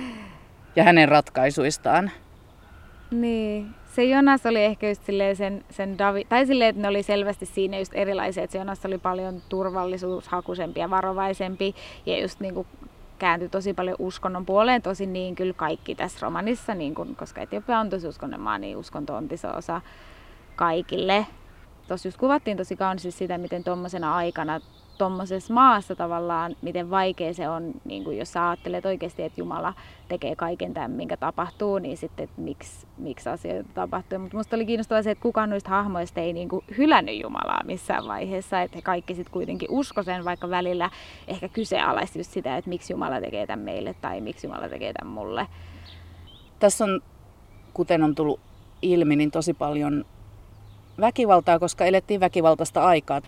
ja 0.75 0.83
hänen 0.83 1.09
ratkaisuistaan? 1.09 2.11
Niin, 3.11 3.67
se 3.95 4.03
Jonas 4.03 4.45
oli 4.45 4.63
ehkä 4.63 4.89
just 4.89 5.01
sen, 5.33 5.65
sen 5.69 5.97
Davi, 5.97 6.25
tai 6.29 6.45
silleen, 6.45 6.69
että 6.69 6.81
ne 6.81 6.87
oli 6.87 7.03
selvästi 7.03 7.45
siinä 7.45 7.79
just 7.79 7.91
erilaisia, 7.95 8.43
että 8.43 8.51
se 8.51 8.57
Jonas 8.57 8.85
oli 8.85 8.97
paljon 8.97 9.41
turvallisuushakuisempi 9.49 10.79
ja 10.79 10.89
varovaisempi 10.89 11.75
ja 12.05 12.21
just 12.21 12.39
niin 12.39 12.53
kuin 12.53 12.67
kääntyi 13.19 13.49
tosi 13.49 13.73
paljon 13.73 13.95
uskonnon 13.99 14.45
puoleen, 14.45 14.81
tosi 14.81 15.05
niin 15.05 15.35
kyllä 15.35 15.53
kaikki 15.53 15.95
tässä 15.95 16.19
romanissa, 16.21 16.73
niin 16.75 16.95
kuin, 16.95 17.15
koska 17.15 17.41
Etiopia 17.41 17.79
on 17.79 17.89
tosi 17.89 18.07
uskonnon 18.07 18.41
maa, 18.41 18.57
niin 18.57 18.77
uskonto 18.77 19.15
on 19.15 19.27
iso 19.31 19.49
osa 19.49 19.81
kaikille. 20.55 21.25
Tuossa 21.87 22.07
just 22.07 22.17
kuvattiin 22.17 22.57
tosi 22.57 22.75
kauniisti 22.75 23.11
sitä, 23.11 23.37
miten 23.37 23.63
tuommoisena 23.63 24.15
aikana 24.15 24.59
tuommoisessa 25.03 25.53
maassa 25.53 25.95
tavallaan, 25.95 26.55
miten 26.61 26.89
vaikea 26.89 27.33
se 27.33 27.49
on, 27.49 27.71
niin 27.85 28.03
kuin 28.03 28.17
jos 28.17 28.33
sä 28.33 28.49
ajattelet 28.49 28.85
oikeasti, 28.85 29.23
että 29.23 29.41
Jumala 29.41 29.73
tekee 30.07 30.35
kaiken 30.35 30.73
tämän, 30.73 30.91
minkä 30.91 31.17
tapahtuu, 31.17 31.79
niin 31.79 31.97
sitten, 31.97 32.23
että 32.23 32.41
miksi, 32.41 32.87
miksi 32.97 33.29
asioita 33.29 33.69
tapahtuu. 33.73 34.19
Mutta 34.19 34.37
musta 34.37 34.55
oli 34.55 34.65
kiinnostavaa 34.65 35.03
se, 35.03 35.11
että 35.11 35.21
kukaan 35.21 35.49
noista 35.49 35.69
hahmoista 35.69 36.21
ei 36.21 36.33
niin 36.33 36.49
kuin 36.49 36.65
hylännyt 36.77 37.21
Jumalaa 37.21 37.63
missään 37.63 38.07
vaiheessa, 38.07 38.61
että 38.61 38.77
he 38.77 38.81
kaikki 38.81 39.15
sitten 39.15 39.33
kuitenkin 39.33 39.71
usko 39.71 40.03
sen, 40.03 40.25
vaikka 40.25 40.49
välillä 40.49 40.89
ehkä 41.27 41.49
kyseenalaisti 41.49 42.19
just 42.19 42.31
sitä, 42.31 42.57
että 42.57 42.69
miksi 42.69 42.93
Jumala 42.93 43.21
tekee 43.21 43.47
tämän 43.47 43.65
meille 43.65 43.95
tai 44.01 44.21
miksi 44.21 44.47
Jumala 44.47 44.69
tekee 44.69 44.93
tämän 44.93 45.13
mulle. 45.13 45.47
Tässä 46.59 46.83
on, 46.83 47.01
kuten 47.73 48.03
on 48.03 48.15
tullut 48.15 48.39
ilmi, 48.81 49.15
niin 49.15 49.31
tosi 49.31 49.53
paljon 49.53 50.05
väkivaltaa, 50.99 51.59
koska 51.59 51.85
elettiin 51.85 52.19
väkivaltaista 52.19 52.83
aikaa 52.85 53.21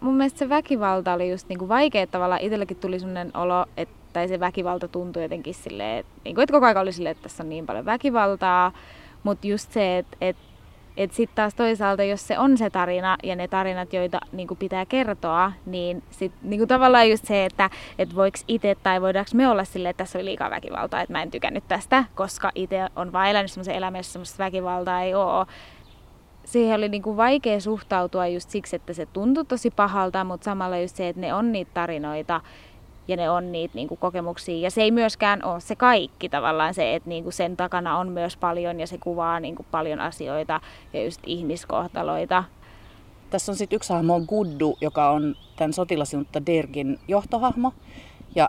mun 0.00 0.14
mielestä 0.14 0.38
se 0.38 0.48
väkivalta 0.48 1.12
oli 1.12 1.30
just 1.30 1.48
niinku 1.48 1.68
vaikea 1.68 2.06
tavalla. 2.06 2.36
Itselläkin 2.36 2.76
tuli 2.76 2.98
sellainen 2.98 3.36
olo, 3.36 3.66
että 3.76 4.26
se 4.26 4.40
väkivalta 4.40 4.88
tuntui 4.88 5.22
jotenkin 5.22 5.54
silleen, 5.54 5.98
että, 5.98 6.12
niin 6.24 6.34
kuin, 6.34 6.42
että 6.42 6.52
koko 6.52 6.66
ajan 6.66 6.76
oli 6.76 6.92
silleen, 6.92 7.10
että 7.10 7.22
tässä 7.22 7.42
on 7.42 7.48
niin 7.48 7.66
paljon 7.66 7.84
väkivaltaa. 7.84 8.72
Mutta 9.22 9.46
just 9.46 9.72
se, 9.72 9.98
että, 9.98 10.16
että 10.20 10.42
että 10.96 11.16
sitten 11.16 11.36
taas 11.36 11.54
toisaalta, 11.54 12.02
jos 12.02 12.26
se 12.26 12.38
on 12.38 12.58
se 12.58 12.70
tarina 12.70 13.16
ja 13.22 13.36
ne 13.36 13.48
tarinat, 13.48 13.92
joita 13.92 14.20
niin 14.32 14.48
kuin 14.48 14.58
pitää 14.58 14.86
kertoa, 14.86 15.52
niin 15.66 16.02
sit, 16.10 16.32
niin 16.42 16.60
kuin 16.60 16.68
tavallaan 16.68 17.10
just 17.10 17.24
se, 17.24 17.44
että 17.44 17.70
et 17.98 18.14
voiko 18.14 18.38
itse 18.48 18.76
tai 18.82 19.00
voidaanko 19.00 19.30
me 19.34 19.48
olla 19.48 19.64
silleen, 19.64 19.90
että 19.90 20.04
tässä 20.04 20.18
oli 20.18 20.24
liikaa 20.24 20.50
väkivaltaa, 20.50 21.00
että 21.00 21.12
mä 21.12 21.22
en 21.22 21.30
tykännyt 21.30 21.64
tästä, 21.68 22.04
koska 22.14 22.52
itse 22.54 22.88
on 22.96 23.12
vaan 23.12 23.28
elänyt 23.28 23.50
semmoisen 23.50 23.74
elämässä, 23.74 24.12
semmoista 24.12 24.44
väkivaltaa 24.44 25.02
ei 25.02 25.14
ole 25.14 25.46
siihen 26.46 26.78
oli 26.78 26.88
niin 26.88 27.02
kuin 27.02 27.16
vaikea 27.16 27.60
suhtautua 27.60 28.26
just 28.26 28.50
siksi, 28.50 28.76
että 28.76 28.92
se 28.92 29.06
tuntui 29.06 29.44
tosi 29.44 29.70
pahalta, 29.70 30.24
mutta 30.24 30.44
samalla 30.44 30.78
just 30.78 30.96
se, 30.96 31.08
että 31.08 31.20
ne 31.20 31.34
on 31.34 31.52
niitä 31.52 31.70
tarinoita 31.74 32.40
ja 33.08 33.16
ne 33.16 33.30
on 33.30 33.52
niitä 33.52 33.74
niin 33.74 33.88
kuin 33.88 33.98
kokemuksia. 33.98 34.58
Ja 34.58 34.70
se 34.70 34.82
ei 34.82 34.90
myöskään 34.90 35.44
ole 35.44 35.60
se 35.60 35.76
kaikki 35.76 36.28
tavallaan 36.28 36.74
se, 36.74 36.94
että 36.94 37.08
niin 37.08 37.22
kuin 37.22 37.32
sen 37.32 37.56
takana 37.56 37.98
on 37.98 38.08
myös 38.08 38.36
paljon 38.36 38.80
ja 38.80 38.86
se 38.86 38.98
kuvaa 38.98 39.40
niin 39.40 39.54
kuin 39.54 39.66
paljon 39.70 40.00
asioita 40.00 40.60
ja 40.92 41.04
just 41.04 41.20
ihmiskohtaloita. 41.26 42.44
Tässä 43.30 43.52
on 43.52 43.56
sitten 43.56 43.76
yksi 43.76 43.92
hahmo 43.92 44.14
on 44.14 44.24
Guddu, 44.28 44.76
joka 44.80 45.10
on 45.10 45.34
tämän 45.56 45.72
sotilasjuntta 45.72 46.46
Dergin 46.46 46.98
johtohahmo. 47.08 47.72
Ja 48.34 48.48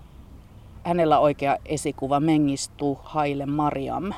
hänellä 0.84 1.20
oikea 1.20 1.58
esikuva 1.66 2.20
Mengistu 2.20 3.00
Haile 3.04 3.46
Mariam 3.46 4.14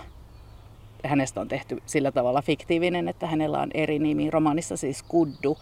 hänestä 1.03 1.41
on 1.41 1.47
tehty 1.47 1.77
sillä 1.85 2.11
tavalla 2.11 2.41
fiktiivinen, 2.41 3.07
että 3.07 3.27
hänellä 3.27 3.59
on 3.59 3.69
eri 3.73 3.99
nimi 3.99 4.31
romanissa 4.31 4.77
siis 4.77 5.03
Kuddu. 5.03 5.57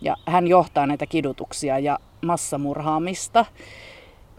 Ja 0.00 0.16
hän 0.26 0.46
johtaa 0.46 0.86
näitä 0.86 1.06
kidutuksia 1.06 1.78
ja 1.78 1.98
massamurhaamista. 2.22 3.44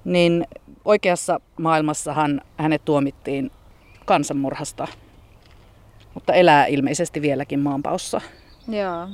Niin 0.06 0.48
oikeassa 0.86 1.40
maailmassahan 1.60 2.42
hänet 2.58 2.86
tuomittiin 2.86 3.52
kansanmurhasta, 4.06 4.88
mutta 6.14 6.34
elää 6.34 6.66
ilmeisesti 6.66 7.22
vieläkin 7.22 7.60
maanpaussa. 7.60 8.22
Joo, 8.68 9.08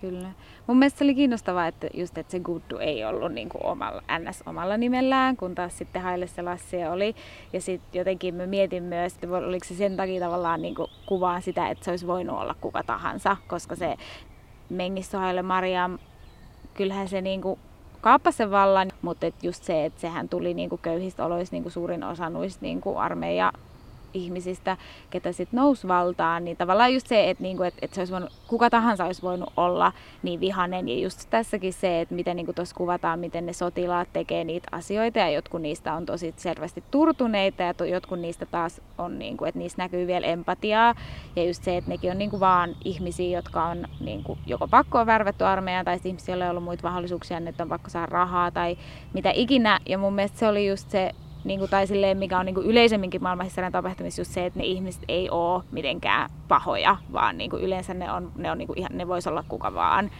kyllä. 0.00 0.28
Mun 0.66 0.78
mielestä 0.78 0.98
se 0.98 1.04
oli 1.04 1.14
kiinnostavaa, 1.14 1.66
että 1.66 1.86
just 1.94 2.18
että 2.18 2.30
se 2.30 2.40
Guddu 2.40 2.78
ei 2.78 3.04
ollut 3.04 3.32
niin 3.32 3.48
kuin 3.48 3.64
omalla, 3.64 4.02
ns. 4.18 4.42
omalla 4.46 4.76
nimellään, 4.76 5.36
kun 5.36 5.54
taas 5.54 5.78
sitten 5.78 6.02
Haile 6.02 6.26
Selassie 6.26 6.90
oli. 6.90 7.14
Ja 7.52 7.60
sitten 7.60 7.98
jotenkin 7.98 8.34
mä 8.34 8.46
mietin 8.46 8.82
myös, 8.82 9.14
että 9.14 9.28
oliko 9.36 9.64
se 9.64 9.74
sen 9.74 9.96
takia 9.96 10.20
tavallaan 10.20 10.62
niin 10.62 10.74
kuin 10.74 10.90
kuvaa 11.06 11.40
sitä, 11.40 11.68
että 11.68 11.84
se 11.84 11.90
olisi 11.90 12.06
voinut 12.06 12.40
olla 12.40 12.54
kuka 12.60 12.82
tahansa, 12.82 13.36
koska 13.46 13.76
se 13.76 13.96
Mengissä 14.70 15.18
Haile 15.18 15.42
Mariam, 15.42 15.98
kyllähän 16.74 17.08
se 17.08 17.20
niin 17.20 17.42
kuin 17.42 17.60
kaappasi 18.00 18.36
sen 18.36 18.50
vallan, 18.50 18.92
mutta 19.02 19.26
et 19.26 19.42
just 19.42 19.64
se, 19.64 19.84
että 19.84 20.00
sehän 20.00 20.28
tuli 20.28 20.54
niin 20.54 20.68
kuin 20.68 20.80
köyhistä 20.82 21.24
oloista 21.24 21.56
niin 21.56 21.62
kuin 21.62 21.72
suurin 21.72 22.04
osa 22.04 22.30
noista 22.30 22.62
niin 22.62 22.80
kuin 22.80 22.98
armeija 22.98 23.52
ihmisistä, 24.16 24.76
ketä 25.10 25.32
sitten 25.32 25.56
nousi 25.56 25.88
valtaan, 25.88 26.44
niin 26.44 26.56
tavallaan 26.56 26.94
just 26.94 27.06
se, 27.06 27.30
että, 27.30 27.42
niinku, 27.42 27.62
että, 27.62 27.78
että 27.82 27.94
se 27.94 28.00
olisi 28.00 28.12
voinut, 28.12 28.32
kuka 28.46 28.70
tahansa 28.70 29.04
olisi 29.04 29.22
voinut 29.22 29.52
olla 29.56 29.92
niin 30.22 30.40
vihanen. 30.40 30.88
Ja 30.88 30.98
just 30.98 31.30
tässäkin 31.30 31.72
se, 31.72 32.00
että 32.00 32.14
miten 32.14 32.36
niinku 32.36 32.52
tuossa 32.52 32.76
kuvataan, 32.76 33.18
miten 33.18 33.46
ne 33.46 33.52
sotilaat 33.52 34.08
tekee 34.12 34.44
niitä 34.44 34.68
asioita 34.72 35.18
ja 35.18 35.30
jotkut 35.30 35.62
niistä 35.62 35.94
on 35.94 36.06
tosi 36.06 36.34
selvästi 36.36 36.84
turtuneita 36.90 37.62
ja 37.62 37.74
to, 37.74 37.84
jotkut 37.84 38.20
niistä 38.20 38.46
taas 38.46 38.80
on, 38.98 39.18
niinku, 39.18 39.44
että 39.44 39.58
niissä 39.58 39.82
näkyy 39.82 40.06
vielä 40.06 40.26
empatiaa. 40.26 40.94
Ja 41.36 41.44
just 41.44 41.64
se, 41.64 41.76
että 41.76 41.90
nekin 41.90 42.10
on 42.10 42.18
niinku 42.18 42.40
vaan 42.40 42.76
ihmisiä, 42.84 43.38
jotka 43.38 43.64
on 43.64 43.88
niinku, 44.00 44.38
joko 44.46 44.68
pakko 44.68 44.98
on 44.98 45.06
värvätty 45.06 45.44
armeijaan 45.44 45.84
tai 45.84 45.98
ihmisiä, 46.04 46.32
joilla 46.32 46.44
ei 46.44 46.50
ollut 46.50 46.64
muita 46.64 46.82
mahdollisuuksia, 46.88 47.38
että 47.46 47.62
on 47.62 47.68
pakko 47.68 47.90
saada 47.90 48.06
rahaa 48.06 48.50
tai 48.50 48.78
mitä 49.12 49.30
ikinä. 49.34 49.80
Ja 49.86 49.98
mun 49.98 50.14
mielestä 50.14 50.38
se 50.38 50.48
oli 50.48 50.68
just 50.68 50.90
se 50.90 51.12
niin 51.46 51.58
kuin, 51.58 51.70
tai 51.70 51.86
silleen, 51.86 52.18
mikä 52.18 52.38
on 52.38 52.46
niin 52.46 52.54
kuin 52.54 52.66
yleisemminkin 52.66 53.22
maailmanhistorian 53.22 53.72
tapahtumissa 53.72 54.20
just 54.20 54.32
se, 54.32 54.46
että 54.46 54.58
ne 54.58 54.64
ihmiset 54.64 55.02
ei 55.08 55.30
ole 55.30 55.64
mitenkään 55.72 56.30
pahoja, 56.48 56.96
vaan 57.12 57.38
niin 57.38 57.50
kuin 57.50 57.62
yleensä 57.62 57.94
ne 57.94 58.12
on, 58.12 58.32
ne 58.36 58.50
on 58.50 58.58
niin 58.58 58.66
kuin 58.66 58.78
ihan, 58.78 58.90
ne 58.94 59.08
vois 59.08 59.26
olla 59.26 59.44
kuka 59.48 59.74
vaan. 59.74 60.10